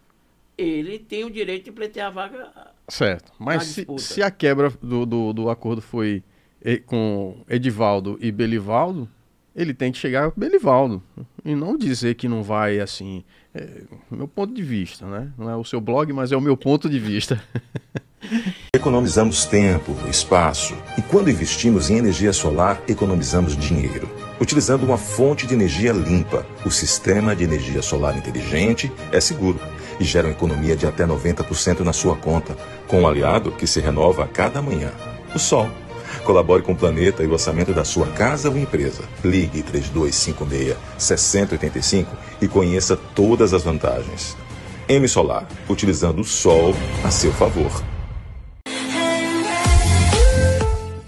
ele 0.58 0.98
tem 0.98 1.24
o 1.24 1.30
direito 1.30 1.66
de 1.66 1.72
pleitear 1.72 2.08
a 2.08 2.12
vaga. 2.12 2.52
Certo. 2.90 3.32
Mas 3.38 3.64
se, 3.64 3.86
se, 4.00 4.22
a 4.22 4.32
quebra 4.32 4.72
do, 4.82 5.06
do, 5.06 5.34
do 5.34 5.50
acordo 5.50 5.82
foi 5.82 6.24
com 6.86 7.46
Edivaldo 7.48 8.18
e 8.20 8.32
Belivaldo, 8.32 9.08
ele 9.58 9.74
tem 9.74 9.92
que 9.92 9.98
chegar 9.98 10.32
Belivaldo 10.38 11.02
e 11.44 11.56
não 11.56 11.76
dizer 11.76 12.14
que 12.14 12.28
não 12.28 12.44
vai 12.44 12.80
assim. 12.80 13.24
É, 13.56 13.68
meu 14.12 14.28
ponto 14.28 14.54
de 14.54 14.62
vista, 14.62 15.08
né? 15.08 15.32
Não 15.36 15.50
é 15.50 15.56
o 15.56 15.64
seu 15.64 15.82
blog, 15.82 16.14
mas 16.14 16.32
é 16.32 16.38
o 16.38 16.42
meu 16.42 16.56
ponto 16.56 16.88
de 16.88 17.00
vista. 17.00 17.42
Economizamos 18.72 19.46
tempo, 19.46 19.96
espaço 20.08 20.76
e 20.98 21.02
quando 21.02 21.32
investimos 21.32 21.90
em 21.90 21.98
energia 21.98 22.32
solar, 22.32 22.82
economizamos 22.88 23.58
dinheiro. 23.58 24.08
Utilizando 24.40 24.84
uma 24.84 24.98
fonte 24.98 25.48
de 25.48 25.56
energia 25.56 25.92
limpa, 25.92 26.46
o 26.64 26.70
sistema 26.70 27.36
de 27.36 27.44
energia 27.44 27.82
solar 27.82 28.16
inteligente 28.16 28.92
é 29.12 29.20
seguro 29.20 29.60
e 30.00 30.04
gera 30.04 30.28
uma 30.28 30.34
economia 30.34 30.76
de 30.76 30.86
até 30.86 31.06
90% 31.06 31.80
na 31.80 31.94
sua 31.94 32.16
conta, 32.16 32.56
com 32.88 33.02
um 33.02 33.08
aliado 33.08 33.52
que 33.52 33.66
se 33.66 33.80
renova 33.80 34.26
a 34.26 34.28
cada 34.28 34.62
manhã: 34.62 34.92
o 35.34 35.40
sol. 35.40 35.68
Colabore 36.24 36.64
com 36.64 36.72
o 36.74 36.76
planeta 36.76 37.24
e 37.24 37.28
o 37.28 37.34
orçamento 37.34 37.74
da 37.74 37.84
sua 37.84 38.08
casa 38.08 38.50
ou 38.50 38.58
empresa. 38.58 39.04
Ligue 39.24 39.64
3256-6085 39.64 42.08
e 42.42 42.48
conheça 42.48 42.98
todas 43.16 43.54
as 43.54 43.64
vantagens. 43.64 44.36
M 44.88 45.08
Solar, 45.08 45.48
utilizando 45.68 46.22
o 46.22 46.26
sol 46.26 46.74
a 47.04 47.12
seu 47.12 47.34
favor. 47.34 47.97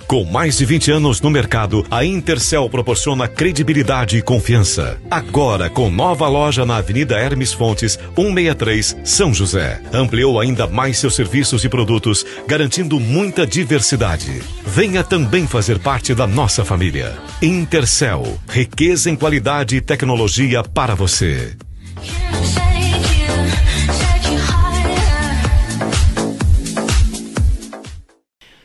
Com 0.09 0.23
mais 0.23 0.57
de 0.57 0.65
20 0.65 0.89
anos 0.89 1.21
no 1.21 1.29
mercado, 1.29 1.85
a 1.91 2.03
Intercel 2.03 2.67
proporciona 2.67 3.27
credibilidade 3.27 4.17
e 4.17 4.23
confiança. 4.23 4.99
Agora, 5.07 5.69
com 5.69 5.87
nova 5.91 6.27
loja 6.27 6.65
na 6.65 6.77
Avenida 6.77 7.15
Hermes 7.15 7.53
Fontes, 7.53 7.99
163, 8.15 8.97
São 9.03 9.31
José. 9.31 9.79
Ampliou 9.93 10.39
ainda 10.39 10.65
mais 10.65 10.97
seus 10.97 11.13
serviços 11.13 11.63
e 11.63 11.69
produtos, 11.69 12.25
garantindo 12.47 12.99
muita 12.99 13.45
diversidade. 13.45 14.41
Venha 14.65 15.03
também 15.03 15.45
fazer 15.45 15.77
parte 15.77 16.15
da 16.15 16.25
nossa 16.25 16.65
família. 16.65 17.15
Intercel, 17.39 18.39
riqueza 18.49 19.11
em 19.11 19.15
qualidade 19.15 19.75
e 19.75 19.81
tecnologia 19.81 20.63
para 20.63 20.95
você. 20.95 21.55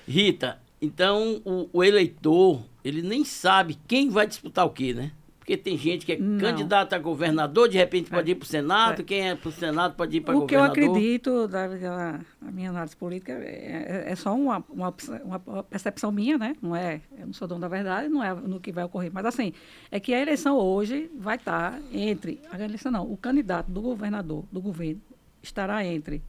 Rita, 0.08 0.63
então, 0.84 1.40
o, 1.44 1.68
o, 1.72 1.82
eleitor, 1.82 2.62
ele 2.84 3.02
nem 3.02 3.24
sabe 3.24 3.78
quem 3.88 4.10
vai 4.10 4.26
disputar 4.26 4.66
o 4.66 4.70
quê, 4.70 4.92
né? 4.92 5.12
Porque 5.38 5.58
tem 5.58 5.76
gente 5.76 6.06
que 6.06 6.12
é 6.12 6.18
Não. 6.18 6.38
candidato 6.38 6.94
a 6.94 6.98
governador, 6.98 7.68
de 7.68 7.76
repente 7.76 8.08
pode 8.08 8.30
é. 8.30 8.32
ir 8.32 8.34
para 8.34 8.44
o 8.44 8.48
Senado, 8.48 9.00
é. 9.02 9.04
quem 9.04 9.28
é 9.28 9.34
para 9.34 9.48
o 9.48 9.52
Senado 9.52 9.94
pode 9.94 10.16
ir 10.16 10.20
para 10.22 10.32
governador. 10.32 10.70
O 10.70 10.72
que 10.72 10.80
eu 10.80 10.88
acredito, 10.88 11.48
da, 11.48 11.66
da, 11.66 12.20
minha 12.50 12.70
análise 12.70 12.96
política, 12.96 13.32
é, 13.32 14.04
é, 14.06 14.12
é 14.12 14.16
só 14.16 14.34
uma, 14.34 14.64
uma, 14.70 14.94
uma, 15.22 15.62
percepção 15.64 16.10
minha, 16.10 16.38
né? 16.38 16.56
Não 16.62 16.74
é, 16.74 17.02
eu 17.18 17.26
não 17.26 17.34
sou 17.34 17.46
dono 17.46 17.60
da 17.60 17.68
verdade, 17.68 18.08
não 18.08 18.24
é 18.24 18.32
no 18.32 18.58
que 18.58 18.72
vai 18.72 18.84
ocorrer. 18.84 19.10
Mas, 19.12 19.26
assim, 19.26 19.52
é 19.90 20.00
que 20.00 20.14
a 20.14 20.20
eleição 20.20 20.56
hoje 20.56 21.10
vai 21.18 21.36
estar 21.36 21.78
entre, 21.92 22.40
a 22.50 22.58
eleição 22.58 22.90
não, 22.90 23.10
o 23.10 23.16
candidato 23.16 23.70
do 23.70 23.82
governador, 23.82 24.44
do 24.50 24.62
governo, 24.62 25.02
estará 25.42 25.84
entre 25.84 26.22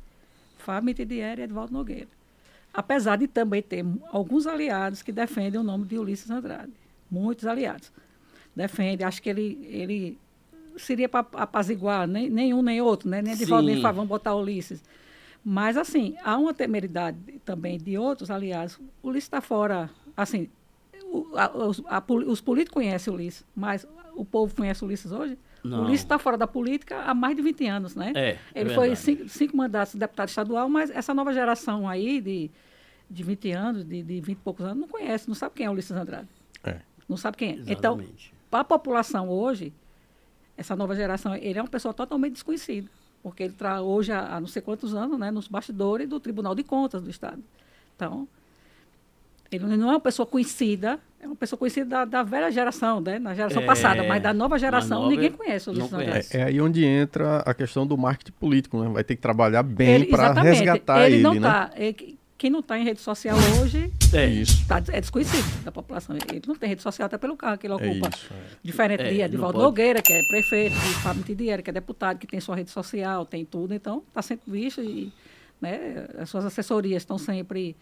Fábio 0.57 0.87
Mitidieri 0.87 1.39
e 1.39 1.43
Edvaldo 1.45 1.71
Nogueira 1.71 2.14
apesar 2.75 3.17
de 3.17 3.27
também 3.27 3.61
ter 3.61 3.85
alguns 4.11 4.45
aliados 4.45 5.01
que 5.01 5.11
defendem 5.11 5.59
o 5.59 5.63
nome 5.63 5.85
de 5.85 5.97
Ulisses 5.97 6.29
Andrade. 6.29 6.73
Muitos 7.09 7.45
aliados. 7.45 7.91
Defendem, 8.55 9.05
acho 9.05 9.21
que 9.21 9.29
ele, 9.29 9.67
ele 9.71 10.17
seria 10.77 11.07
para 11.07 11.25
apaziguar 11.33 12.07
nem, 12.07 12.29
nenhum 12.29 12.61
nem 12.61 12.81
outro, 12.81 13.09
né? 13.09 13.21
nem 13.21 13.35
de 13.35 13.45
volta 13.45 13.65
nem 13.65 13.81
vamos 13.81 14.07
botar 14.07 14.35
Ulisses. 14.35 14.83
Mas, 15.43 15.77
assim, 15.77 16.15
há 16.23 16.37
uma 16.37 16.53
temeridade 16.53 17.17
também 17.45 17.77
de 17.77 17.97
outros 17.97 18.31
aliados. 18.31 18.79
Ulisses 19.03 19.25
está 19.25 19.41
fora, 19.41 19.89
assim, 20.17 20.49
o, 21.03 21.27
a, 21.35 21.97
a, 21.97 22.03
os 22.27 22.41
políticos 22.41 22.73
conhecem 22.73 23.13
Ulisses, 23.13 23.45
mas 23.55 23.87
o 24.15 24.25
povo 24.25 24.55
conhece 24.55 24.83
Ulisses 24.83 25.11
hoje? 25.11 25.37
Não. 25.63 25.81
Ulisses 25.81 26.01
está 26.01 26.17
fora 26.19 26.37
da 26.37 26.47
política 26.47 27.01
há 27.01 27.13
mais 27.13 27.35
de 27.35 27.41
20 27.41 27.67
anos, 27.67 27.95
né? 27.95 28.11
É, 28.15 28.29
é 28.29 28.39
Ele 28.53 28.71
é 28.71 28.75
foi 28.75 28.95
cinco, 28.95 29.27
cinco, 29.27 29.57
mandatos 29.57 29.93
de 29.93 29.99
deputado 29.99 30.29
estadual, 30.29 30.69
mas 30.69 30.89
essa 30.89 31.13
nova 31.13 31.33
geração 31.33 31.87
aí 31.87 32.21
de, 32.21 32.51
de 33.09 33.23
20 33.23 33.51
anos, 33.51 33.85
de, 33.85 34.01
de 34.03 34.21
20 34.21 34.29
e 34.29 34.35
poucos 34.35 34.65
anos, 34.65 34.77
não 34.77 34.87
conhece, 34.87 35.27
não 35.27 35.35
sabe 35.35 35.55
quem 35.55 35.65
é 35.65 35.69
o 35.69 35.73
Ulisses 35.73 35.91
Andrade. 35.91 36.27
É. 36.63 36.79
Não 37.07 37.17
sabe 37.17 37.37
quem 37.37 37.49
é. 37.49 37.53
Então, 37.53 37.95
Exatamente. 37.95 38.27
Então, 38.27 38.39
para 38.49 38.59
a 38.61 38.63
população 38.63 39.29
hoje, 39.29 39.73
essa 40.57 40.75
nova 40.75 40.95
geração, 40.95 41.35
ele 41.35 41.59
é 41.59 41.61
uma 41.61 41.67
pessoa 41.67 41.93
totalmente 41.93 42.33
desconhecida. 42.33 42.89
Porque 43.21 43.43
ele 43.43 43.53
está 43.53 43.81
hoje 43.81 44.11
há, 44.11 44.35
há 44.35 44.39
não 44.39 44.47
sei 44.47 44.61
quantos 44.61 44.93
anos, 44.93 45.19
né, 45.19 45.31
nos 45.31 45.47
bastidores 45.47 46.07
do 46.07 46.19
Tribunal 46.19 46.55
de 46.55 46.63
Contas 46.63 47.01
do 47.01 47.09
Estado. 47.09 47.43
Então, 47.95 48.27
ele 49.51 49.77
não 49.77 49.89
é 49.89 49.93
uma 49.93 49.99
pessoa 49.99 50.25
conhecida, 50.25 50.99
é 51.19 51.25
uma 51.25 51.35
pessoa 51.35 51.57
conhecida 51.57 51.85
da, 51.85 52.05
da 52.05 52.23
velha 52.23 52.51
geração, 52.51 52.99
né? 52.99 53.19
na 53.19 53.33
geração 53.33 53.61
é, 53.61 53.65
passada, 53.65 54.03
mas 54.03 54.21
da 54.21 54.33
nova 54.33 54.57
geração 54.57 55.01
nova, 55.01 55.11
ninguém 55.11 55.31
conhece 55.31 55.69
o 55.69 55.71
Ulisses 55.71 55.89
conhece. 55.89 56.37
É, 56.37 56.41
é, 56.41 56.43
aí 56.45 56.61
onde 56.61 56.83
entra 56.83 57.37
a 57.39 57.53
questão 57.53 57.85
do 57.85 57.97
marketing 57.97 58.33
político, 58.33 58.81
né? 58.81 58.89
Vai 58.89 59.03
ter 59.03 59.15
que 59.15 59.21
trabalhar 59.21 59.63
bem 59.63 60.05
para 60.05 60.33
resgatar 60.33 61.05
ele, 61.05 61.15
ele 61.15 61.23
não 61.23 61.35
né? 61.35 61.69
É, 62.35 62.37
quem 62.37 62.49
não 62.49 62.59
está 62.59 62.77
em 62.77 62.83
rede 62.83 63.01
social 63.01 63.37
hoje 63.61 63.91
é, 64.13 64.25
isso. 64.27 64.65
Tá, 64.67 64.81
é 64.89 64.99
desconhecido 64.99 65.63
da 65.63 65.71
população. 65.71 66.15
Ele 66.15 66.41
não 66.45 66.55
tem 66.55 66.69
rede 66.69 66.81
social 66.81 67.05
até 67.05 67.17
pelo 67.17 67.35
carro 67.35 67.57
que 67.57 67.65
ele 67.67 67.73
é 67.73 67.75
ocupa. 67.75 68.07
É 68.07 68.09
isso, 68.09 68.29
Diferente 68.63 69.03
é, 69.03 69.09
de 69.11 69.21
Edvaldo 69.21 69.59
Nogueira, 69.59 70.01
que 70.01 70.13
é 70.13 70.21
prefeito, 70.27 70.73
de 70.73 70.93
Fábio 70.95 71.23
Tidiera, 71.23 71.61
que 71.61 71.69
é 71.69 71.73
deputado, 71.73 72.17
que 72.17 72.27
tem 72.27 72.39
sua 72.39 72.55
rede 72.55 72.69
social, 72.69 73.25
tem 73.25 73.45
tudo. 73.45 73.73
Então, 73.73 74.03
está 74.07 74.21
sempre 74.21 74.51
visto 74.51 74.81
e 74.81 75.11
né, 75.61 76.07
as 76.19 76.29
suas 76.29 76.45
assessorias 76.45 77.01
estão 77.01 77.17
sempre 77.17 77.75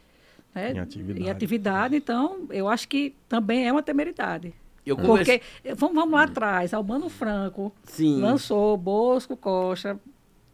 né, 0.54 0.74
em, 0.74 0.80
atividade. 0.80 1.26
em 1.26 1.30
atividade. 1.30 1.96
Então, 1.96 2.48
eu 2.50 2.68
acho 2.68 2.88
que 2.88 3.16
também 3.28 3.68
é 3.68 3.72
uma 3.72 3.84
temeridade. 3.84 4.54
Eu 4.86 4.98
Porque, 4.98 5.42
vamos, 5.78 5.96
vamos 5.96 6.12
lá 6.12 6.24
atrás, 6.24 6.74
Albano 6.74 7.10
Franco 7.10 7.74
Sim. 7.86 8.20
lançou 8.20 8.76
Bosco 8.76 9.38
Costa, 9.38 9.98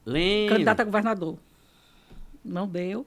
Lembra. 0.06 0.54
candidato 0.54 0.82
a 0.82 0.84
governador. 0.84 1.38
Não 2.46 2.68
deu. 2.68 3.06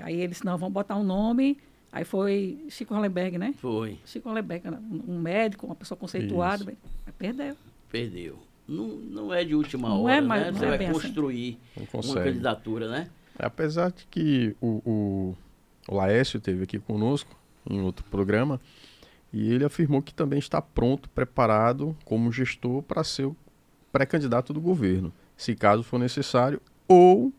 Aí 0.00 0.20
eles, 0.20 0.42
não, 0.42 0.56
vamos 0.56 0.74
botar 0.74 0.96
um 0.96 1.04
nome. 1.04 1.58
Aí 1.92 2.04
foi 2.04 2.64
Chico 2.68 2.94
Hollenberg, 2.94 3.38
né? 3.38 3.54
Foi. 3.58 3.98
Chico 4.04 4.28
Hollenberg, 4.28 4.68
um 5.06 5.18
médico, 5.18 5.66
uma 5.66 5.74
pessoa 5.74 5.98
conceituada. 5.98 6.64
Mas 6.64 7.14
perdeu. 7.16 7.56
Perdeu. 7.90 8.38
Não, 8.68 8.86
não 8.86 9.34
é 9.34 9.44
de 9.44 9.54
última 9.54 9.88
não 9.88 10.04
hora, 10.04 10.14
é, 10.14 10.20
mas, 10.20 10.42
né? 10.46 10.52
Você 10.52 10.64
é 10.64 10.68
vai 10.68 10.92
construir 10.92 11.58
assim. 11.76 12.08
uma 12.10 12.22
candidatura, 12.22 12.88
né? 12.88 13.08
Apesar 13.36 13.90
de 13.90 14.06
que 14.06 14.54
o, 14.60 14.80
o 14.84 15.36
o 15.90 15.96
Laércio 15.96 16.40
teve 16.40 16.62
aqui 16.62 16.78
conosco 16.78 17.36
em 17.68 17.80
outro 17.80 18.04
programa 18.04 18.60
e 19.32 19.52
ele 19.52 19.64
afirmou 19.64 20.00
que 20.00 20.14
também 20.14 20.38
está 20.38 20.62
pronto, 20.62 21.08
preparado 21.10 21.96
como 22.04 22.30
gestor 22.30 22.80
para 22.82 23.02
ser 23.02 23.26
o 23.26 23.36
pré-candidato 23.90 24.52
do 24.52 24.60
governo, 24.60 25.12
se 25.36 25.54
caso 25.54 25.82
for 25.82 25.98
necessário, 25.98 26.60
ou 26.86 27.32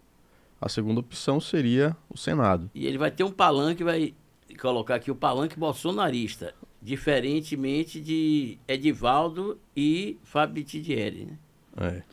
a 0.61 0.69
segunda 0.69 0.99
opção 0.99 1.39
seria 1.39 1.97
o 2.07 2.15
Senado. 2.15 2.69
E 2.75 2.85
ele 2.85 2.99
vai 2.99 3.09
ter 3.09 3.23
um 3.23 3.31
palanque, 3.31 3.83
vai 3.83 4.13
colocar 4.59 4.95
aqui 4.95 5.09
o 5.09 5.15
palanque 5.15 5.57
bolsonarista, 5.57 6.53
diferentemente 6.79 7.99
de 7.99 8.59
Edivaldo 8.67 9.59
e 9.75 10.19
Fábio 10.23 10.63
Tidieri, 10.63 11.25
né? 11.25 11.37
É. 11.77 12.03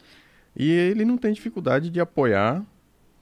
E 0.56 0.70
ele 0.70 1.04
não 1.04 1.18
tem 1.18 1.32
dificuldade 1.32 1.90
de 1.90 2.00
apoiar, 2.00 2.64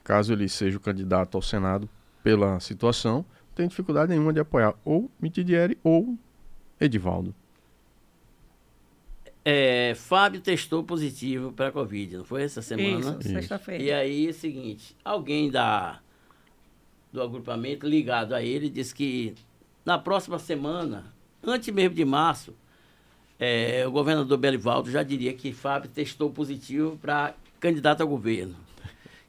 caso 0.04 0.32
ele 0.32 0.48
seja 0.48 0.76
o 0.76 0.80
candidato 0.80 1.36
ao 1.36 1.42
Senado 1.42 1.88
pela 2.22 2.60
situação, 2.60 3.16
não 3.16 3.54
tem 3.54 3.68
dificuldade 3.68 4.10
nenhuma 4.10 4.32
de 4.32 4.40
apoiar 4.40 4.74
ou 4.84 5.10
Mitidieri 5.20 5.76
ou 5.82 6.16
Edivaldo. 6.80 7.34
É, 9.48 9.94
Fábio 9.94 10.40
testou 10.40 10.82
positivo 10.82 11.52
para 11.52 11.68
a 11.68 11.70
Covid, 11.70 12.16
não 12.16 12.24
foi 12.24 12.42
essa 12.42 12.60
semana? 12.60 13.16
Isso, 13.20 13.28
sexta-feira. 13.32 13.80
E 13.80 13.92
aí 13.92 14.26
é 14.26 14.30
o 14.30 14.34
seguinte, 14.34 14.96
alguém 15.04 15.48
da, 15.48 16.00
do 17.12 17.22
agrupamento 17.22 17.86
ligado 17.86 18.34
a 18.34 18.42
ele 18.42 18.68
disse 18.68 18.92
que 18.92 19.36
na 19.84 19.98
próxima 19.98 20.36
semana, 20.40 21.04
antes 21.40 21.72
mesmo 21.72 21.94
de 21.94 22.04
março, 22.04 22.56
é, 23.38 23.86
o 23.86 23.92
governador 23.92 24.36
Belivaldo 24.36 24.90
já 24.90 25.04
diria 25.04 25.32
que 25.32 25.52
Fábio 25.52 25.88
testou 25.90 26.28
positivo 26.28 26.98
para 27.00 27.32
candidato 27.60 28.00
ao 28.00 28.08
governo. 28.08 28.56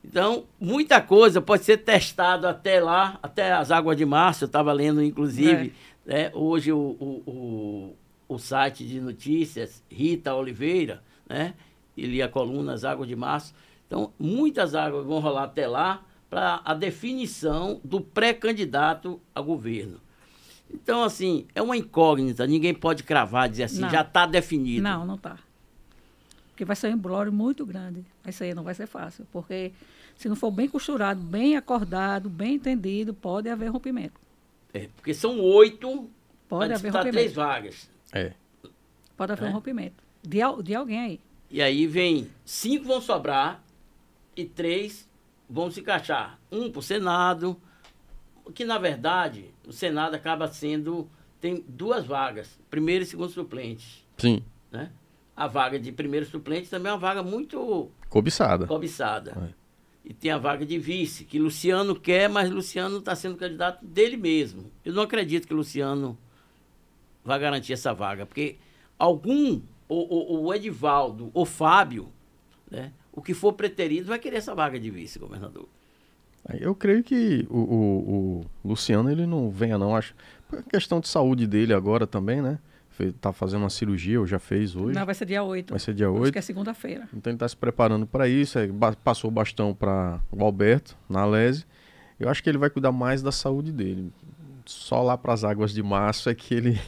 Então, 0.03 0.45
muita 0.59 0.99
coisa 0.99 1.39
pode 1.39 1.63
ser 1.63 1.77
testado 1.77 2.47
até 2.47 2.79
lá, 2.79 3.19
até 3.21 3.51
as 3.51 3.69
águas 3.69 3.95
de 3.95 4.05
março. 4.05 4.45
Eu 4.45 4.47
estava 4.47 4.73
lendo, 4.73 5.03
inclusive, 5.03 5.75
né, 6.03 6.31
hoje 6.33 6.71
o, 6.71 6.77
o, 6.99 7.23
o, 7.27 7.95
o 8.27 8.37
site 8.37 8.85
de 8.85 8.99
notícias, 8.99 9.83
Rita 9.89 10.33
Oliveira, 10.35 11.01
né? 11.27 11.53
E 11.95 12.05
li 12.05 12.21
a 12.21 12.27
coluna 12.27 12.73
As 12.73 12.83
Águas 12.83 13.07
de 13.07 13.15
Março. 13.15 13.53
Então, 13.87 14.11
muitas 14.19 14.75
águas 14.75 15.05
vão 15.05 15.19
rolar 15.19 15.43
até 15.43 15.65
lá 15.67 16.03
para 16.29 16.61
a 16.65 16.73
definição 16.73 17.79
do 17.83 18.01
pré-candidato 18.01 19.19
a 19.33 19.41
governo. 19.41 19.99
Então, 20.69 21.03
assim, 21.03 21.47
é 21.55 21.61
uma 21.61 21.77
incógnita, 21.77 22.45
ninguém 22.45 22.73
pode 22.73 23.03
cravar, 23.03 23.47
dizer 23.47 23.63
assim, 23.63 23.79
Não. 23.79 23.89
já 23.89 24.01
está 24.01 24.25
definido. 24.25 24.83
Não, 24.83 25.05
não 25.05 25.15
está. 25.15 25.37
Porque 26.49 26.65
vai 26.65 26.75
ser 26.75 26.87
um 26.87 26.95
embrólio 26.95 27.31
muito 27.31 27.65
grande. 27.65 28.03
Isso 28.27 28.43
aí 28.43 28.53
não 28.53 28.63
vai 28.63 28.73
ser 28.73 28.87
fácil. 28.87 29.25
Porque 29.31 29.71
se 30.17 30.27
não 30.27 30.35
for 30.35 30.51
bem 30.51 30.67
costurado, 30.67 31.21
bem 31.21 31.55
acordado, 31.55 32.29
bem 32.29 32.55
entendido, 32.55 33.13
pode 33.13 33.47
haver 33.47 33.69
rompimento. 33.69 34.19
É, 34.73 34.89
porque 34.95 35.13
são 35.13 35.39
oito 35.39 36.09
Pode 36.49 36.73
haver 36.73 36.91
disputar 36.91 37.01
três 37.03 37.27
rompimento. 37.27 37.35
vagas. 37.35 37.89
É. 38.13 38.33
Pode 39.15 39.31
haver 39.31 39.45
É. 39.45 39.49
um 39.49 39.53
rompimento. 39.53 40.03
De, 40.23 40.39
de 40.63 40.75
alguém 40.75 40.99
aí. 40.99 41.19
E 41.49 41.61
aí 41.61 41.87
vem 41.87 42.29
cinco 42.45 42.85
vão 42.85 42.99
sobrar 43.01 43.63
e 44.35 44.45
três 44.45 45.07
vão 45.49 45.71
se 45.71 45.79
encaixar. 45.79 46.39
Um 46.51 46.69
para 46.69 46.79
o 46.79 46.83
Senado, 46.83 47.59
que 48.53 48.65
na 48.65 48.77
verdade 48.77 49.45
o 49.65 49.71
Senado 49.71 50.15
acaba 50.15 50.47
sendo. 50.47 51.09
tem 51.39 51.63
duas 51.67 52.05
vagas, 52.05 52.59
primeiro 52.69 53.03
e 53.03 53.07
segundo 53.07 53.29
suplente. 53.31 54.05
Sim. 54.17 54.43
Né? 54.71 54.91
A 55.35 55.45
vaga 55.47 55.79
de 55.79 55.91
primeiro 55.91 56.25
suplente 56.25 56.69
também 56.69 56.89
é 56.89 56.93
uma 56.93 56.99
vaga 56.99 57.21
muito 57.23 57.89
Cobiçada. 58.09 58.65
cobiçada. 58.65 59.51
É. 59.53 59.67
E 60.09 60.13
tem 60.13 60.31
a 60.31 60.37
vaga 60.37 60.65
de 60.65 60.79
vice, 60.79 61.25
que 61.25 61.37
Luciano 61.37 61.93
quer, 61.99 62.27
mas 62.29 62.49
Luciano 62.49 62.97
está 62.97 63.15
sendo 63.15 63.37
candidato 63.37 63.85
dele 63.85 64.17
mesmo. 64.17 64.71
Eu 64.83 64.93
não 64.93 65.03
acredito 65.03 65.47
que 65.47 65.53
Luciano 65.53 66.17
vai 67.27 67.39
garantir 67.39 67.73
essa 67.73 67.93
vaga, 67.93 68.25
porque 68.25 68.55
algum, 68.97 69.61
ou, 69.87 70.07
ou, 70.09 70.45
o 70.45 70.53
Edivaldo, 70.53 71.29
ou 71.33 71.45
Fábio, 71.45 72.09
né, 72.71 72.91
o 73.13 73.21
que 73.21 73.33
for 73.33 73.53
preterido 73.53 74.07
vai 74.07 74.17
querer 74.19 74.37
essa 74.37 74.55
vaga 74.55 74.79
de 74.79 74.89
vice-governador. 74.89 75.67
Eu 76.59 76.73
creio 76.73 77.03
que 77.03 77.45
o, 77.49 77.57
o- 77.59 78.39
o 78.63 78.69
Luciano 78.69 79.11
ele 79.11 79.25
não 79.25 79.49
venha 79.49 79.77
não, 79.77 79.95
acho. 79.95 80.15
Por 80.47 80.63
questão 80.63 81.01
de 81.01 81.07
saúde 81.09 81.45
dele 81.45 81.73
agora 81.73 82.07
também, 82.07 82.41
né? 82.41 82.57
Tá 83.21 83.31
fazendo 83.31 83.61
uma 83.61 83.69
cirurgia, 83.69 84.19
ou 84.19 84.25
já 84.25 84.39
fez 84.39 84.75
hoje. 84.75 84.95
Não, 84.97 85.05
vai 85.05 85.13
ser 85.13 85.25
dia 85.25 85.43
8. 85.43 85.69
Vai 85.71 85.79
ser 85.79 85.93
dia 85.93 86.07
Acho 86.09 86.17
8. 86.19 86.31
que 86.33 86.39
é 86.39 86.41
segunda-feira. 86.41 87.07
Então 87.13 87.29
ele 87.29 87.35
está 87.35 87.47
se 87.47 87.55
preparando 87.55 88.07
para 88.07 88.27
isso, 88.27 88.57
passou 89.03 89.29
o 89.29 89.31
bastão 89.31 89.71
para 89.73 90.19
o 90.31 90.43
Alberto, 90.43 90.97
na 91.07 91.23
Lese. 91.25 91.63
Eu 92.19 92.27
acho 92.29 92.41
que 92.41 92.49
ele 92.49 92.57
vai 92.57 92.69
cuidar 92.71 92.91
mais 92.91 93.21
da 93.21 93.31
saúde 93.31 93.71
dele. 93.71 94.11
Só 94.65 95.03
lá 95.03 95.15
para 95.17 95.33
as 95.33 95.43
águas 95.43 95.71
de 95.73 95.83
março 95.83 96.27
é 96.29 96.33
que 96.33 96.55
ele 96.55 96.79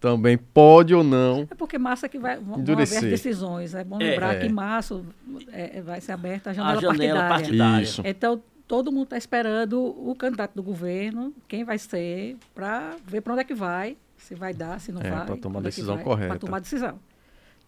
também 0.00 0.36
pode 0.38 0.94
ou 0.94 1.02
não. 1.04 1.46
É 1.50 1.54
porque 1.54 1.78
março 1.78 2.08
que 2.08 2.18
vai, 2.18 2.36
vão 2.36 2.44
vão 2.44 2.54
haver 2.54 2.62
Endurecer. 2.62 2.98
as 2.98 3.04
decisões. 3.04 3.74
É 3.74 3.84
bom 3.84 4.00
É. 4.00 4.10
lembrar 4.10 4.34
É. 4.36 4.40
que 4.40 4.46
em 4.46 4.52
março 4.52 5.04
é, 5.52 5.80
vai 5.82 6.00
ser 6.00 6.12
aberta 6.12 6.50
a 6.50 6.52
A 6.52 6.54
janela, 6.54 6.80
janela 6.80 6.94
partidária. 6.94 7.28
partidária. 7.28 7.82
Isso. 7.82 8.02
Então, 8.04 8.42
todo 8.66 8.92
mundo 8.92 9.04
está 9.04 9.16
esperando 9.16 9.80
o 9.80 10.14
candidato 10.14 10.54
do 10.54 10.62
governo, 10.62 11.32
quem 11.48 11.64
vai 11.64 11.78
ser, 11.78 12.36
para 12.54 12.96
ver 13.06 13.20
para 13.22 13.32
onde 13.32 13.40
é 13.42 13.44
que 13.44 13.54
vai, 13.54 13.96
se 14.16 14.34
vai 14.34 14.52
dar, 14.52 14.78
se 14.80 14.92
não 14.92 15.00
É, 15.00 15.10
vai. 15.10 15.26
pra 15.26 15.36
tomar 15.36 15.58
a 15.58 15.62
é 15.62 15.64
decisão 15.64 15.94
vai, 15.96 16.04
correta. 16.04 16.28
Para 16.28 16.38
tomar 16.38 16.56
a 16.58 16.60
decisão. 16.60 16.98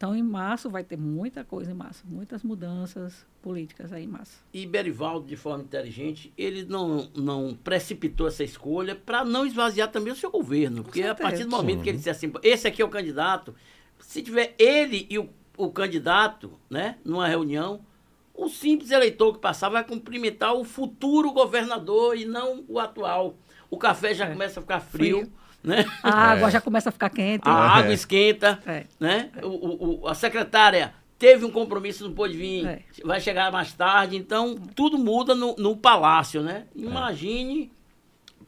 Então, 0.00 0.16
em 0.16 0.22
março 0.22 0.70
vai 0.70 0.82
ter 0.82 0.96
muita 0.96 1.44
coisa 1.44 1.72
em 1.72 1.74
março, 1.74 2.04
muitas 2.08 2.42
mudanças 2.42 3.26
políticas 3.42 3.92
aí 3.92 4.04
em 4.04 4.06
março. 4.06 4.42
E 4.50 4.64
Berivaldo, 4.66 5.26
de 5.26 5.36
forma 5.36 5.62
inteligente, 5.62 6.32
ele 6.38 6.64
não, 6.64 7.10
não 7.14 7.54
precipitou 7.62 8.26
essa 8.26 8.42
escolha 8.42 8.94
para 8.94 9.26
não 9.26 9.44
esvaziar 9.44 9.90
também 9.90 10.10
o 10.10 10.16
seu 10.16 10.30
governo. 10.30 10.84
Porque 10.84 11.02
a 11.02 11.14
partir 11.14 11.44
do 11.44 11.50
momento 11.50 11.82
que 11.82 11.90
ele 11.90 11.98
disse 11.98 12.08
assim, 12.08 12.32
esse 12.42 12.66
aqui 12.66 12.80
é 12.80 12.84
o 12.84 12.88
candidato, 12.88 13.54
se 13.98 14.22
tiver 14.22 14.54
ele 14.58 15.06
e 15.10 15.18
o, 15.18 15.28
o 15.54 15.70
candidato, 15.70 16.50
né, 16.70 16.96
numa 17.04 17.28
reunião, 17.28 17.84
o 18.34 18.48
simples 18.48 18.90
eleitor 18.90 19.34
que 19.34 19.38
passar 19.38 19.68
vai 19.68 19.84
cumprimentar 19.84 20.54
o 20.54 20.64
futuro 20.64 21.30
governador 21.30 22.16
e 22.16 22.24
não 22.24 22.64
o 22.68 22.78
atual. 22.78 23.36
O 23.68 23.76
café 23.76 24.14
já 24.14 24.24
É. 24.24 24.32
começa 24.32 24.60
a 24.60 24.62
ficar 24.62 24.80
frio, 24.80 25.18
Frio. 25.18 25.32
Né? 25.62 25.84
A 26.02 26.10
água 26.32 26.50
já 26.50 26.60
começa 26.60 26.88
a 26.88 26.92
ficar 26.92 27.10
quente. 27.10 27.48
A 27.48 27.52
água 27.52 27.92
esquenta, 27.92 28.58
É. 28.66 28.84
né? 28.98 29.30
O, 29.42 29.46
o- 29.48 30.00
o- 30.02 30.08
a 30.08 30.14
secretária 30.14 30.94
teve 31.18 31.44
um 31.44 31.50
compromisso, 31.50 32.04
não 32.08 32.14
pôde 32.14 32.36
vir, 32.36 32.66
É. 32.66 32.82
vai 33.04 33.20
chegar 33.20 33.52
mais 33.52 33.72
tarde, 33.72 34.16
então 34.16 34.54
tudo 34.74 34.96
muda 34.98 35.34
no, 35.34 35.54
no 35.56 35.76
palácio, 35.76 36.42
né? 36.42 36.64
Imagine 36.74 37.70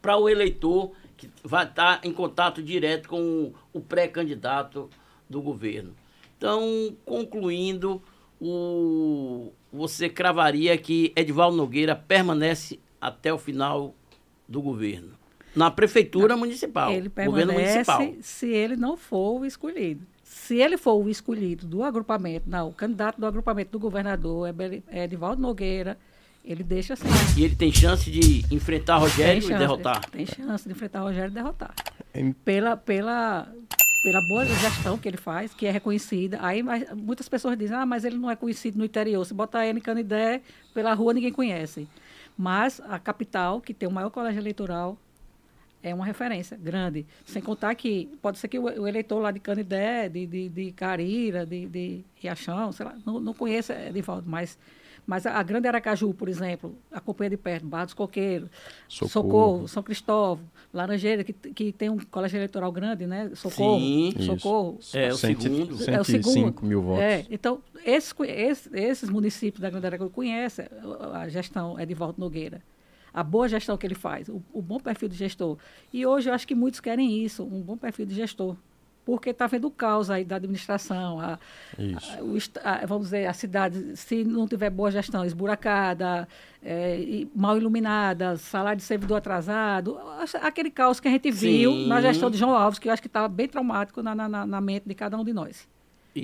para 0.01 0.17
o 0.17 0.27
eleitor 0.27 0.91
que 1.15 1.29
vai 1.43 1.65
estar 1.65 1.99
em 2.03 2.11
contato 2.11 2.61
direto 2.63 3.07
com 3.07 3.21
o, 3.21 3.53
o 3.73 3.79
pré-candidato 3.79 4.89
do 5.29 5.41
governo. 5.41 5.95
Então, 6.37 6.95
concluindo, 7.05 8.01
o, 8.41 9.51
você 9.71 10.09
cravaria 10.09 10.77
que 10.77 11.13
Edvaldo 11.15 11.55
Nogueira 11.55 11.95
permanece 11.95 12.79
até 12.99 13.33
o 13.33 13.37
final 13.37 13.95
do 14.47 14.61
governo. 14.61 15.11
Na 15.55 15.69
prefeitura 15.69 16.35
municipal, 16.35 16.91
Ele 16.91 17.09
governo 17.09 17.53
municipal. 17.53 18.01
se 18.21 18.47
ele 18.47 18.75
não 18.75 18.97
for 18.97 19.41
o 19.41 19.45
escolhido. 19.45 20.05
Se 20.23 20.57
ele 20.57 20.77
for 20.77 20.93
o 20.95 21.09
escolhido 21.09 21.67
do 21.67 21.83
agrupamento, 21.83 22.49
não, 22.49 22.69
o 22.69 22.73
candidato 22.73 23.19
do 23.19 23.25
agrupamento 23.25 23.71
do 23.71 23.79
governador 23.79 24.49
é, 24.49 24.81
é 24.87 25.03
Edivaldo 25.03 25.41
Nogueira, 25.41 25.97
ele 26.43 26.63
deixa 26.63 26.93
assim. 26.95 27.07
E 27.37 27.45
ele 27.45 27.55
tem 27.55 27.71
chance 27.71 28.11
de 28.11 28.43
enfrentar 28.53 28.97
Rogério 28.97 29.43
e 29.43 29.57
derrotar. 29.57 30.09
Tem 30.09 30.25
chance 30.25 30.65
de 30.65 30.71
enfrentar 30.71 31.01
Rogério 31.01 31.31
e 31.31 31.33
derrotar. 31.33 31.73
Pela, 32.43 32.75
pela, 32.75 33.47
pela 34.03 34.21
boa 34.27 34.45
gestão 34.45 34.97
que 34.97 35.07
ele 35.07 35.17
faz, 35.17 35.53
que 35.53 35.65
é 35.65 35.71
reconhecida. 35.71 36.37
Aí 36.41 36.61
mas, 36.61 36.91
muitas 36.93 37.29
pessoas 37.29 37.57
dizem, 37.57 37.77
ah, 37.77 37.85
mas 37.85 38.03
ele 38.03 38.17
não 38.17 38.29
é 38.29 38.35
conhecido 38.35 38.77
no 38.77 38.83
interior. 38.83 39.25
Se 39.25 39.33
botar 39.33 39.65
ele 39.65 39.79
em 39.79 39.81
Canidé, 39.81 40.41
pela 40.73 40.93
rua 40.93 41.13
ninguém 41.13 41.31
conhece. 41.31 41.87
Mas 42.37 42.81
a 42.89 42.99
capital, 42.99 43.61
que 43.61 43.73
tem 43.73 43.87
o 43.87 43.91
maior 43.91 44.09
colégio 44.09 44.41
eleitoral, 44.41 44.97
é 45.83 45.93
uma 45.93 46.05
referência 46.05 46.57
grande. 46.57 47.05
Sem 47.25 47.41
contar 47.41 47.75
que 47.75 48.09
pode 48.21 48.39
ser 48.39 48.47
que 48.47 48.57
o, 48.57 48.63
o 48.63 48.87
eleitor 48.87 49.19
lá 49.19 49.31
de 49.31 49.39
Canidé, 49.39 50.07
de, 50.07 50.25
de, 50.25 50.49
de 50.49 50.71
Carira, 50.71 51.45
de, 51.45 51.67
de 51.67 52.05
Riachão, 52.15 52.71
sei 52.71 52.85
lá, 52.85 52.95
não, 53.05 53.19
não 53.19 53.33
conheça 53.33 53.73
Edivaldo, 53.87 54.23
mas, 54.27 54.57
mas 55.05 55.25
a, 55.25 55.37
a 55.37 55.43
Grande 55.43 55.67
Aracaju, 55.67 56.13
por 56.13 56.29
exemplo, 56.29 56.73
acompanha 56.89 57.31
de 57.31 57.37
perto, 57.37 57.65
Barra 57.67 57.85
dos 57.85 57.93
Coqueiros, 57.93 58.49
Socorro. 58.87 59.09
Socorro, 59.11 59.67
São 59.67 59.83
Cristóvão, 59.83 60.45
Laranjeira, 60.73 61.23
que, 61.23 61.33
que 61.33 61.71
tem 61.73 61.89
um 61.89 61.99
colégio 61.99 62.37
eleitoral 62.37 62.71
grande, 62.71 63.05
né? 63.05 63.29
Socorro, 63.35 63.79
Sim. 63.79 64.13
Socorro. 64.21 64.79
É, 64.93 65.09
o 65.09 65.17
Cento- 65.17 65.41
segundo. 65.43 65.73
É 65.91 65.99
o 65.99 66.03
105 66.05 66.29
segundo. 66.31 66.65
mil 66.65 66.81
votos. 66.81 67.03
É, 67.03 67.25
então, 67.29 67.61
esses, 67.85 68.15
esses 68.73 69.09
municípios 69.09 69.61
da 69.61 69.69
Grande 69.69 69.85
Aracaju 69.85 70.09
conhecem 70.09 70.65
a 71.13 71.27
gestão 71.27 71.77
Edivaldo 71.79 72.15
Nogueira. 72.19 72.61
A 73.13 73.23
boa 73.23 73.47
gestão 73.47 73.77
que 73.77 73.85
ele 73.85 73.95
faz, 73.95 74.27
o, 74.27 74.41
o 74.51 74.61
bom 74.61 74.79
perfil 74.79 75.07
de 75.07 75.15
gestor. 75.15 75.57
E 75.93 76.05
hoje 76.05 76.29
eu 76.29 76.33
acho 76.33 76.47
que 76.47 76.55
muitos 76.55 76.79
querem 76.79 77.23
isso, 77.23 77.43
um 77.43 77.61
bom 77.61 77.77
perfil 77.77 78.05
de 78.05 78.15
gestor. 78.15 78.55
Porque 79.05 79.31
está 79.31 79.47
vendo 79.47 79.65
o 79.67 79.71
caos 79.71 80.09
aí 80.09 80.23
da 80.23 80.37
administração, 80.37 81.19
a, 81.19 81.33
a- 81.33 82.23
o 82.23 82.37
a- 82.63 82.85
vamos 82.85 83.07
dizer, 83.07 83.25
a 83.27 83.33
cidade, 83.33 83.97
se 83.97 84.23
não 84.23 84.47
tiver 84.47 84.69
boa 84.69 84.89
gestão, 84.89 85.25
esburacada, 85.25 86.25
é, 86.63 87.25
mal 87.35 87.57
iluminada, 87.57 88.37
salário 88.37 88.77
de 88.77 88.83
servidor 88.83 89.17
atrasado, 89.17 89.99
aquele 90.41 90.71
caos 90.71 91.01
que 91.01 91.07
a 91.09 91.11
gente 91.11 91.29
viu 91.29 91.71
Sim. 91.73 91.87
na 91.87 91.99
gestão 91.99 92.31
de 92.31 92.37
João 92.37 92.55
Alves, 92.55 92.79
que 92.79 92.87
eu 92.87 92.93
acho 92.93 93.01
que 93.01 93.09
estava 93.09 93.27
bem 93.27 93.47
traumático 93.47 94.01
na, 94.01 94.15
na- 94.15 94.47
na 94.47 94.61
mente 94.61 94.87
de 94.87 94.95
cada 94.95 95.17
um 95.17 95.23
de 95.25 95.33
nós. 95.33 95.67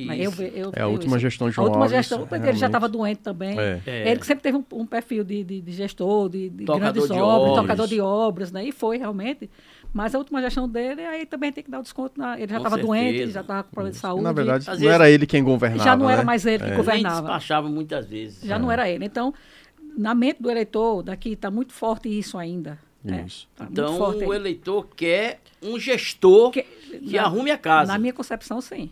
Mas 0.05 0.19
eu, 0.39 0.45
eu 0.47 0.71
É 0.75 0.81
a 0.83 0.87
última 0.87 1.17
isso. 1.17 1.21
gestão 1.21 1.47
de 1.47 1.51
A 1.51 1.55
João 1.55 1.67
última 1.67 1.85
Alves, 1.85 1.97
gestão, 1.97 2.27
porque 2.27 2.47
ele 2.47 2.57
já 2.57 2.67
estava 2.67 2.87
doente 2.87 3.19
também. 3.21 3.59
É. 3.59 3.81
É. 3.87 4.11
Ele 4.11 4.23
sempre 4.23 4.43
teve 4.43 4.57
um, 4.57 4.63
um 4.73 4.85
perfil 4.85 5.23
de, 5.23 5.43
de, 5.43 5.61
de 5.61 5.71
gestor, 5.71 6.29
de, 6.29 6.49
de 6.49 6.65
Tocador 6.65 6.93
grandes 6.93 7.07
de 7.09 7.19
obras, 7.19 7.49
obras. 7.49 7.61
tocador 7.61 7.87
de 7.87 7.99
obras, 8.01 8.51
né? 8.51 8.65
E 8.65 8.71
foi 8.71 8.97
realmente. 8.97 9.49
Mas 9.91 10.13
a 10.13 10.19
última 10.19 10.39
gestão 10.41 10.69
dele, 10.69 11.01
aí 11.01 11.25
também 11.25 11.51
tem 11.51 11.63
que 11.63 11.71
dar 11.71 11.79
o 11.79 11.81
desconto. 11.81 12.19
Na, 12.19 12.39
ele 12.39 12.51
já 12.51 12.57
estava 12.57 12.77
doente, 12.77 13.31
já 13.31 13.41
estava 13.41 13.63
com 13.63 13.71
problema 13.71 13.91
de 13.93 13.97
saúde. 13.99 14.23
na 14.23 14.31
verdade, 14.31 14.59
Às 14.61 14.67
não 14.67 14.73
vezes- 14.77 14.93
era 14.93 15.09
ele 15.09 15.25
quem 15.25 15.43
governava. 15.43 15.83
já 15.83 15.95
não 15.97 16.07
era 16.07 16.19
né? 16.19 16.25
mais 16.25 16.45
ele 16.45 16.59
que 16.59 16.63
É. 16.65 16.67
Nem 16.67 16.77
governava. 16.77 17.21
despachava 17.21 17.67
muitas 17.67 18.05
vezes. 18.05 18.43
Já 18.43 18.59
não 18.59 18.71
era 18.71 18.87
ele. 18.87 19.03
Então, 19.05 19.33
na 19.97 20.13
mente 20.13 20.39
do 20.41 20.51
eleitor 20.51 21.01
daqui 21.01 21.31
está 21.31 21.49
muito 21.49 21.73
forte 21.73 22.07
isso 22.07 22.37
ainda. 22.37 22.77
Isso. 23.25 23.47
Tá 23.55 23.63
muito 23.63 23.81
Então 23.81 23.99
o 23.99 24.31
aí. 24.31 24.37
eleitor 24.37 24.85
quer 24.95 25.39
um 25.63 25.79
gestor 25.79 26.51
que, 26.51 26.61
Que- 26.63 27.15
na- 27.15 27.23
arrume 27.23 27.49
a 27.49 27.57
casa. 27.57 27.91
Na 27.91 27.97
minha 27.97 28.13
concepção, 28.13 28.61
sim. 28.61 28.91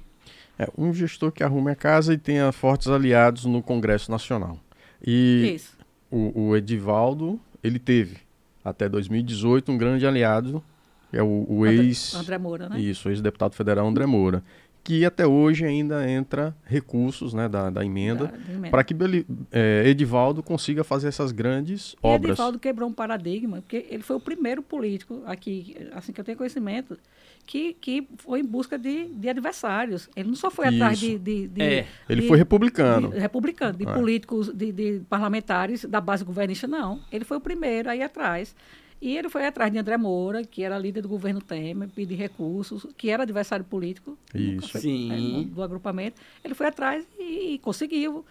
É, 0.60 0.68
um 0.78 0.94
gestor 0.94 1.32
que 1.32 1.44
arrume 1.44 1.72
a 1.72 1.76
casa 1.76 2.14
e 2.14 2.18
tenha 2.18 2.52
fortes 2.52 2.88
aliados 2.88 3.46
no 3.46 3.62
Congresso 3.62 4.10
Nacional. 4.10 4.60
E 5.06 5.54
Isso. 5.56 5.78
o, 6.10 6.48
o 6.48 6.58
Edivaldo, 6.58 7.40
ele 7.64 7.78
teve, 7.78 8.18
até 8.64 8.90
2018, 8.90 9.72
um 9.72 9.78
grande 9.78 10.08
aliado, 10.08 10.64
que 11.12 11.18
é 11.18 11.24
o, 11.24 11.46
o 11.48 11.66
ex... 11.66 12.16
André 12.16 12.38
Moura, 12.38 12.70
né? 12.70 12.80
Isso, 12.80 13.08
o 13.08 13.12
ex-deputado 13.12 13.54
federal 13.54 13.88
André 13.88 14.06
Moura, 14.06 14.44
que 14.88 15.04
até 15.04 15.28
hoje 15.28 15.66
ainda 15.66 16.10
entra 16.10 16.56
recursos 16.64 17.34
né, 17.34 17.50
da, 17.50 17.70
da 17.70 17.84
emenda 17.84 18.28
Da- 18.28 18.32
da 18.32 18.54
emenda. 18.54 18.70
para 18.70 18.84
que 18.86 18.94
Beli- 18.94 19.26
eh, 19.52 19.84
Edivaldo 19.86 20.42
consiga 20.42 20.82
fazer 20.82 21.10
essas 21.10 21.34
grandes 21.34 21.92
E 21.92 21.98
obras. 22.02 22.32
Edivaldo 22.32 22.58
quebrou 22.58 22.88
um 22.88 22.94
paradigma, 22.94 23.58
porque 23.58 23.86
ele 23.90 24.02
foi 24.02 24.16
o 24.16 24.20
primeiro 24.22 24.62
político 24.62 25.22
aqui, 25.26 25.76
assim 25.92 26.14
que 26.14 26.22
eu 26.22 26.24
tenho 26.24 26.38
conhecimento, 26.38 26.98
que, 27.46 27.74
que 27.74 28.08
foi 28.18 28.40
em 28.40 28.46
busca 28.46 28.80
de, 28.80 29.08
de 29.10 29.28
adversários. 29.28 30.08
Ele 30.16 30.30
não 30.30 30.36
só 30.38 30.50
foi 30.50 30.68
atrás 30.68 30.98
Isso. 31.04 31.20
de, 31.20 31.20
de, 31.20 31.48
de- 31.50 31.62
É. 31.62 31.86
Ele 32.08 32.22
de- 32.22 32.28
foi 32.30 32.38
republicano. 32.38 33.10
de- 33.12 33.20
republicano, 33.20 33.78
de 33.78 33.86
É. 33.86 33.94
políticos, 33.94 34.54
de, 34.54 34.72
de 34.72 35.02
parlamentares 35.10 35.84
da 35.84 36.00
base 36.00 36.24
governista, 36.24 36.66
não. 36.66 37.02
Ele 37.12 37.26
foi 37.26 37.36
o 37.36 37.42
primeiro 37.42 37.90
a 37.90 37.96
ir 37.98 38.04
atrás. 38.04 38.56
E 39.02 39.16
ele 39.16 39.30
foi 39.30 39.46
atrás 39.46 39.72
de 39.72 39.78
André 39.78 39.96
Moura, 39.98 40.44
que 40.44 40.64
era 40.64 40.78
líder 40.78 41.02
do 41.02 41.08
governo 41.10 41.40
Temer, 41.42 41.88
pedir 41.90 42.16
recursos, 42.16 42.86
que 42.98 43.10
era 43.10 43.24
adversário 43.24 43.64
político 43.64 44.18
Isso. 44.34 44.80
Sim. 44.80 45.42
é, 45.42 45.44
do, 45.46 45.62
agrupamento. 45.62 46.20
Ele 46.44 46.56
foi 46.56 46.68
atrás 46.68 47.06
e, 47.20 47.54
e 47.54 47.58
conseguiu. 47.60 48.26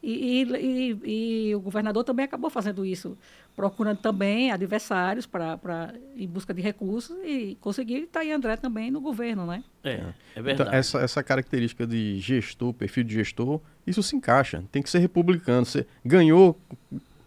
E, 0.00 0.42
e- 0.42 1.00
e- 1.06 1.48
e 1.48 1.54
o 1.54 1.60
governador 1.60 2.04
também 2.04 2.26
acabou 2.26 2.50
fazendo 2.50 2.84
isso, 2.84 3.16
procurando 3.56 3.96
também 3.98 4.52
adversários 4.52 5.24
para 5.24 5.94
em 6.14 6.26
busca 6.28 6.52
de 6.52 6.60
recursos 6.60 7.16
e 7.24 7.56
conseguiu. 7.60 8.00
E 8.00 8.04
está 8.04 8.20
aí 8.20 8.30
André 8.30 8.56
também 8.56 8.90
no 8.90 9.00
governo, 9.00 9.46
né? 9.46 9.64
É, 9.82 9.90
é 9.92 10.02
Então, 10.32 10.42
verdade. 10.44 10.76
essa, 10.76 10.98
essa 11.00 11.22
característica 11.22 11.86
de 11.86 12.18
gestor, 12.20 12.74
perfil 12.74 13.02
de 13.02 13.14
gestor, 13.14 13.60
isso 13.86 14.02
se 14.02 14.14
encaixa. 14.14 14.62
Tem 14.70 14.82
que 14.82 14.90
ser 14.90 14.98
republicano. 14.98 15.64
Você 15.64 15.86
ganhou, 16.04 16.60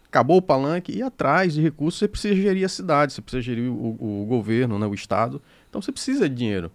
acabou 0.10 0.38
o 0.38 0.42
palanque, 0.42 0.92
e 0.96 1.02
atrás 1.02 1.54
de 1.54 1.62
recursos 1.62 2.00
você 2.00 2.08
precisa 2.08 2.36
gerir 2.36 2.66
a 2.66 2.70
cidade, 2.70 3.14
você 3.14 3.22
precisa 3.22 3.42
gerir 3.42 3.70
o, 3.70 3.98
o 4.00 4.26
governo, 4.28 4.80
né, 4.80 4.86
o 4.88 4.94
Estado. 4.94 5.42
Então 5.70 5.82
você 5.82 5.92
precisa 5.92 6.28
de 6.30 6.36
dinheiro. 6.36 6.72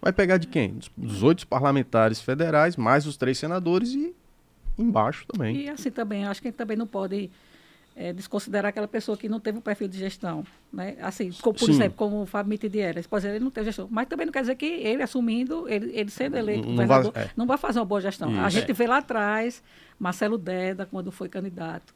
Vai 0.00 0.12
pegar 0.12 0.36
de 0.36 0.46
quem? 0.46 0.78
Dos, 0.96 1.22
oito 1.22 1.46
parlamentares 1.46 2.20
federais, 2.20 2.76
mais 2.76 3.06
os 3.06 3.16
três 3.16 3.38
senadores 3.38 3.92
e 3.92 4.14
embaixo 4.78 5.26
também. 5.26 5.56
E 5.56 5.68
assim 5.68 5.90
também, 5.90 6.24
acho 6.26 6.40
que 6.40 6.48
a 6.48 6.50
gente 6.50 6.58
também 6.58 6.76
não 6.76 6.86
pode 6.86 7.30
eh, 7.96 8.12
desconsiderar 8.12 8.68
aquela 8.68 8.86
pessoa 8.86 9.16
que 9.16 9.28
não 9.28 9.40
teve 9.40 9.58
um 9.58 9.60
perfil 9.60 9.88
de 9.88 9.98
gestão. 9.98 10.44
Né? 10.72 10.96
Assim, 11.00 11.30
co- 11.42 11.52
por 11.52 11.64
Sim. 11.64 11.72
exemplo, 11.72 11.94
como 11.96 12.22
o 12.22 12.26
Fábio 12.26 12.50
Mitidiera. 12.50 13.02
Pode 13.08 13.22
dizer, 13.22 13.34
ele 13.36 13.44
não 13.44 13.50
teve 13.50 13.66
gestão. 13.66 13.88
Mas 13.90 14.06
também 14.06 14.26
não 14.26 14.32
quer 14.32 14.42
dizer 14.42 14.54
que 14.54 14.66
ele 14.66 15.02
assumindo, 15.02 15.66
ele, 15.68 15.90
ele 15.98 16.10
sendo 16.10 16.36
eleito 16.36 16.68
Não 16.68 16.72
governador, 16.76 17.12
vai- 17.12 17.24
é. 17.24 17.30
não 17.36 17.46
vai 17.46 17.56
fazer 17.58 17.78
uma 17.80 17.84
boa 17.86 18.00
gestão. 18.00 18.28
A 18.38 18.48
Isso. 18.48 18.58
gente 18.60 18.72
vê 18.74 18.86
lá 18.86 18.98
atrás, 18.98 19.62
Marcelo 19.98 20.36
Deda, 20.38 20.86
quando 20.86 21.10
foi 21.10 21.28
candidato 21.28 21.94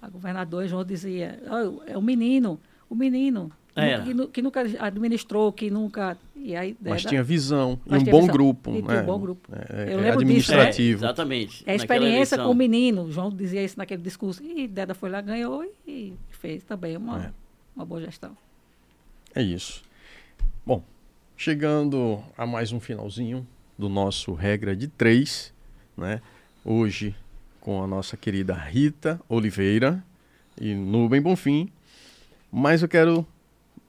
a 0.00 0.08
governador, 0.08 0.66
João 0.66 0.84
dizia, 0.84 1.42
"Ah, 1.46 1.62
é 1.86 1.96
o 1.98 2.02
menino, 2.02 2.60
o 2.88 2.94
menino. 2.94 3.50
Era. 3.76 4.02
Que, 4.02 4.26
que 4.28 4.42
nunca 4.42 4.60
administrou, 4.80 5.52
que 5.52 5.70
nunca. 5.70 6.18
E 6.34 6.56
aí, 6.56 6.76
Mas 6.80 7.02
Deda- 7.02 7.08
tinha 7.10 7.22
visão 7.22 7.78
e 7.86 7.90
Mas 7.90 8.00
um 8.00 8.04
tinha 8.04 8.12
bom 8.12 8.20
visão. 8.22 8.32
grupo. 8.34 8.70
E 8.70 8.82
tinha 8.82 8.84
um 8.84 8.88
né? 8.96 9.02
bom 9.04 9.18
grupo. 9.20 9.48
É, 9.52 9.58
Eu 9.58 9.76
é 9.76 9.84
lembro 9.84 10.02
disso. 10.02 10.10
administrativo. 10.52 11.04
É, 11.04 11.06
exatamente. 11.06 11.62
É 11.64 11.72
a 11.72 11.74
experiência 11.76 12.36
com 12.38 12.50
o 12.50 12.54
menino. 12.54 13.08
João 13.12 13.30
dizia 13.30 13.62
isso 13.62 13.78
naquele 13.78 14.02
discurso. 14.02 14.42
E 14.42 14.66
Deda 14.66 14.94
foi 14.94 15.10
lá, 15.10 15.20
ganhou 15.20 15.64
e 15.86 16.12
fez 16.28 16.64
também 16.64 16.96
uma, 16.96 17.26
É. 17.26 17.32
uma 17.76 17.84
boa 17.84 18.00
gestão. 18.00 18.36
É 19.32 19.42
isso. 19.42 19.82
Bom, 20.66 20.82
chegando 21.36 22.20
a 22.36 22.44
mais 22.44 22.72
um 22.72 22.80
finalzinho 22.80 23.46
do 23.78 23.88
nosso 23.88 24.32
regra 24.32 24.74
de 24.74 24.88
três, 24.88 25.52
né? 25.96 26.20
Hoje 26.64 27.14
com 27.68 27.84
a 27.84 27.86
nossa 27.86 28.16
querida 28.16 28.54
Rita 28.54 29.20
Oliveira 29.28 30.02
e 30.58 30.74
Nubem 30.74 31.20
Bonfim. 31.20 31.68
Mas 32.50 32.80
eu 32.80 32.88
quero 32.88 33.26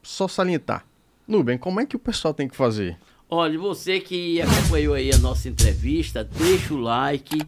só 0.02 0.28
salientar. 0.28 0.84
Nubem, 1.26 1.56
como 1.56 1.80
é 1.80 1.86
que 1.86 1.96
o 1.96 1.98
pessoal 1.98 2.34
tem 2.34 2.46
que 2.46 2.54
fazer? 2.54 2.98
Olha, 3.26 3.58
você 3.58 3.98
que 3.98 4.38
acompanhou 4.42 4.92
aí 4.92 5.10
a 5.10 5.16
nossa 5.16 5.48
entrevista, 5.48 6.22
deixa 6.22 6.74
o 6.74 6.76
like, 6.76 7.40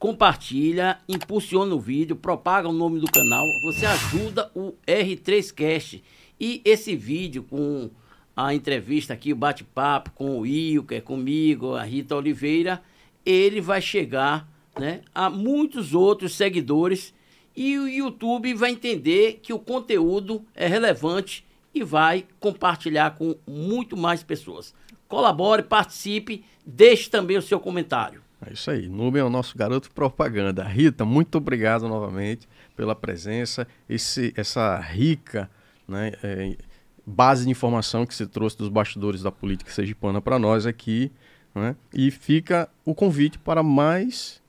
compartilha, 0.00 0.98
impulsiona 1.08 1.72
o 1.72 1.78
vídeo, 1.78 2.16
propaga 2.16 2.68
o 2.68 2.72
nome 2.72 2.98
do 2.98 3.06
canal, 3.06 3.46
você 3.62 3.86
ajuda 3.86 4.50
o 4.56 4.74
R3Cast. 4.84 6.02
E 6.40 6.60
esse 6.64 6.96
vídeo 6.96 7.44
com 7.44 7.88
a 8.36 8.52
entrevista 8.52 9.14
aqui, 9.14 9.32
o 9.32 9.36
bate-papo 9.36 10.10
com 10.10 10.40
o 10.40 10.44
Ilker, 10.44 11.04
comigo, 11.04 11.76
a 11.76 11.84
Rita 11.84 12.16
Oliveira, 12.16 12.82
ele 13.24 13.60
vai 13.60 13.80
chegar 13.80 14.57
né, 14.78 15.00
a 15.14 15.28
muitos 15.28 15.94
outros 15.94 16.34
seguidores 16.34 17.14
e 17.56 17.76
o 17.76 17.88
YouTube 17.88 18.54
vai 18.54 18.70
entender 18.70 19.40
que 19.42 19.52
o 19.52 19.58
conteúdo 19.58 20.44
é 20.54 20.66
relevante 20.66 21.44
e 21.74 21.82
vai 21.82 22.24
compartilhar 22.38 23.16
com 23.16 23.34
muito 23.46 23.96
mais 23.96 24.22
pessoas. 24.22 24.72
Colabore, 25.08 25.62
participe, 25.62 26.44
deixe 26.64 27.10
também 27.10 27.36
o 27.36 27.42
seu 27.42 27.58
comentário. 27.58 28.22
É 28.46 28.52
isso 28.52 28.70
aí. 28.70 28.88
Nubem 28.88 29.20
é 29.20 29.24
o 29.24 29.30
nosso 29.30 29.58
garoto 29.58 29.90
propaganda. 29.90 30.62
Rita, 30.62 31.04
muito 31.04 31.38
obrigado 31.38 31.88
novamente 31.88 32.48
pela 32.76 32.94
presença, 32.94 33.66
esse, 33.88 34.32
essa 34.36 34.78
rica 34.78 35.50
né, 35.88 36.12
é, 36.22 36.56
base 37.04 37.44
de 37.44 37.50
informação 37.50 38.06
que 38.06 38.14
você 38.14 38.26
trouxe 38.26 38.56
dos 38.56 38.68
bastidores 38.68 39.22
da 39.22 39.32
política 39.32 39.72
sergipana 39.72 40.20
para 40.20 40.38
nós 40.38 40.64
aqui. 40.64 41.10
Né? 41.54 41.74
E 41.92 42.10
fica 42.10 42.68
o 42.84 42.94
convite 42.94 43.38
para 43.38 43.62
mais 43.62 44.40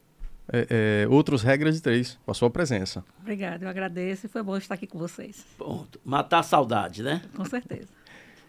é, 0.52 1.04
é, 1.04 1.08
outros 1.08 1.44
regras 1.44 1.76
de 1.76 1.82
três, 1.82 2.18
com 2.26 2.32
a 2.32 2.34
sua 2.34 2.50
presença. 2.50 3.04
Obrigada, 3.22 3.66
eu 3.66 3.70
agradeço 3.70 4.26
e 4.26 4.30
foi 4.30 4.44
bom 4.44 4.58
estar 4.58 4.76
aqui 4.76 4.88
com 4.88 4.98
vocês. 4.98 5.46
Pronto. 5.58 6.00
Matar 6.04 6.40
a 6.40 6.44
saudade, 6.44 7.04
né? 7.04 7.22
Com 7.36 7.46
certeza. 7.46 7.88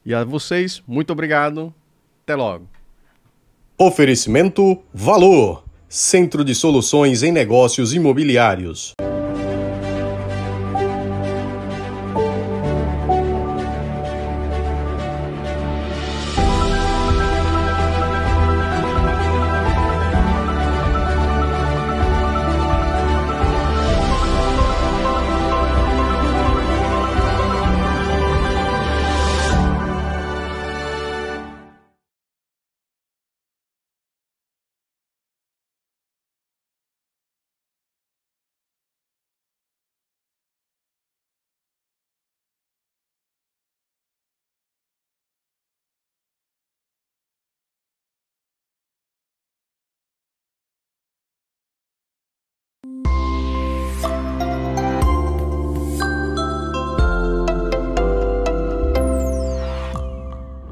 E 0.04 0.14
a 0.14 0.24
vocês, 0.24 0.82
muito 0.86 1.12
obrigado. 1.12 1.72
Até 2.24 2.34
logo. 2.34 2.66
Oferecimento 3.78 4.82
Valor 4.92 5.64
Centro 5.88 6.44
de 6.44 6.54
Soluções 6.54 7.22
em 7.22 7.32
Negócios 7.32 7.92
Imobiliários. 7.92 8.94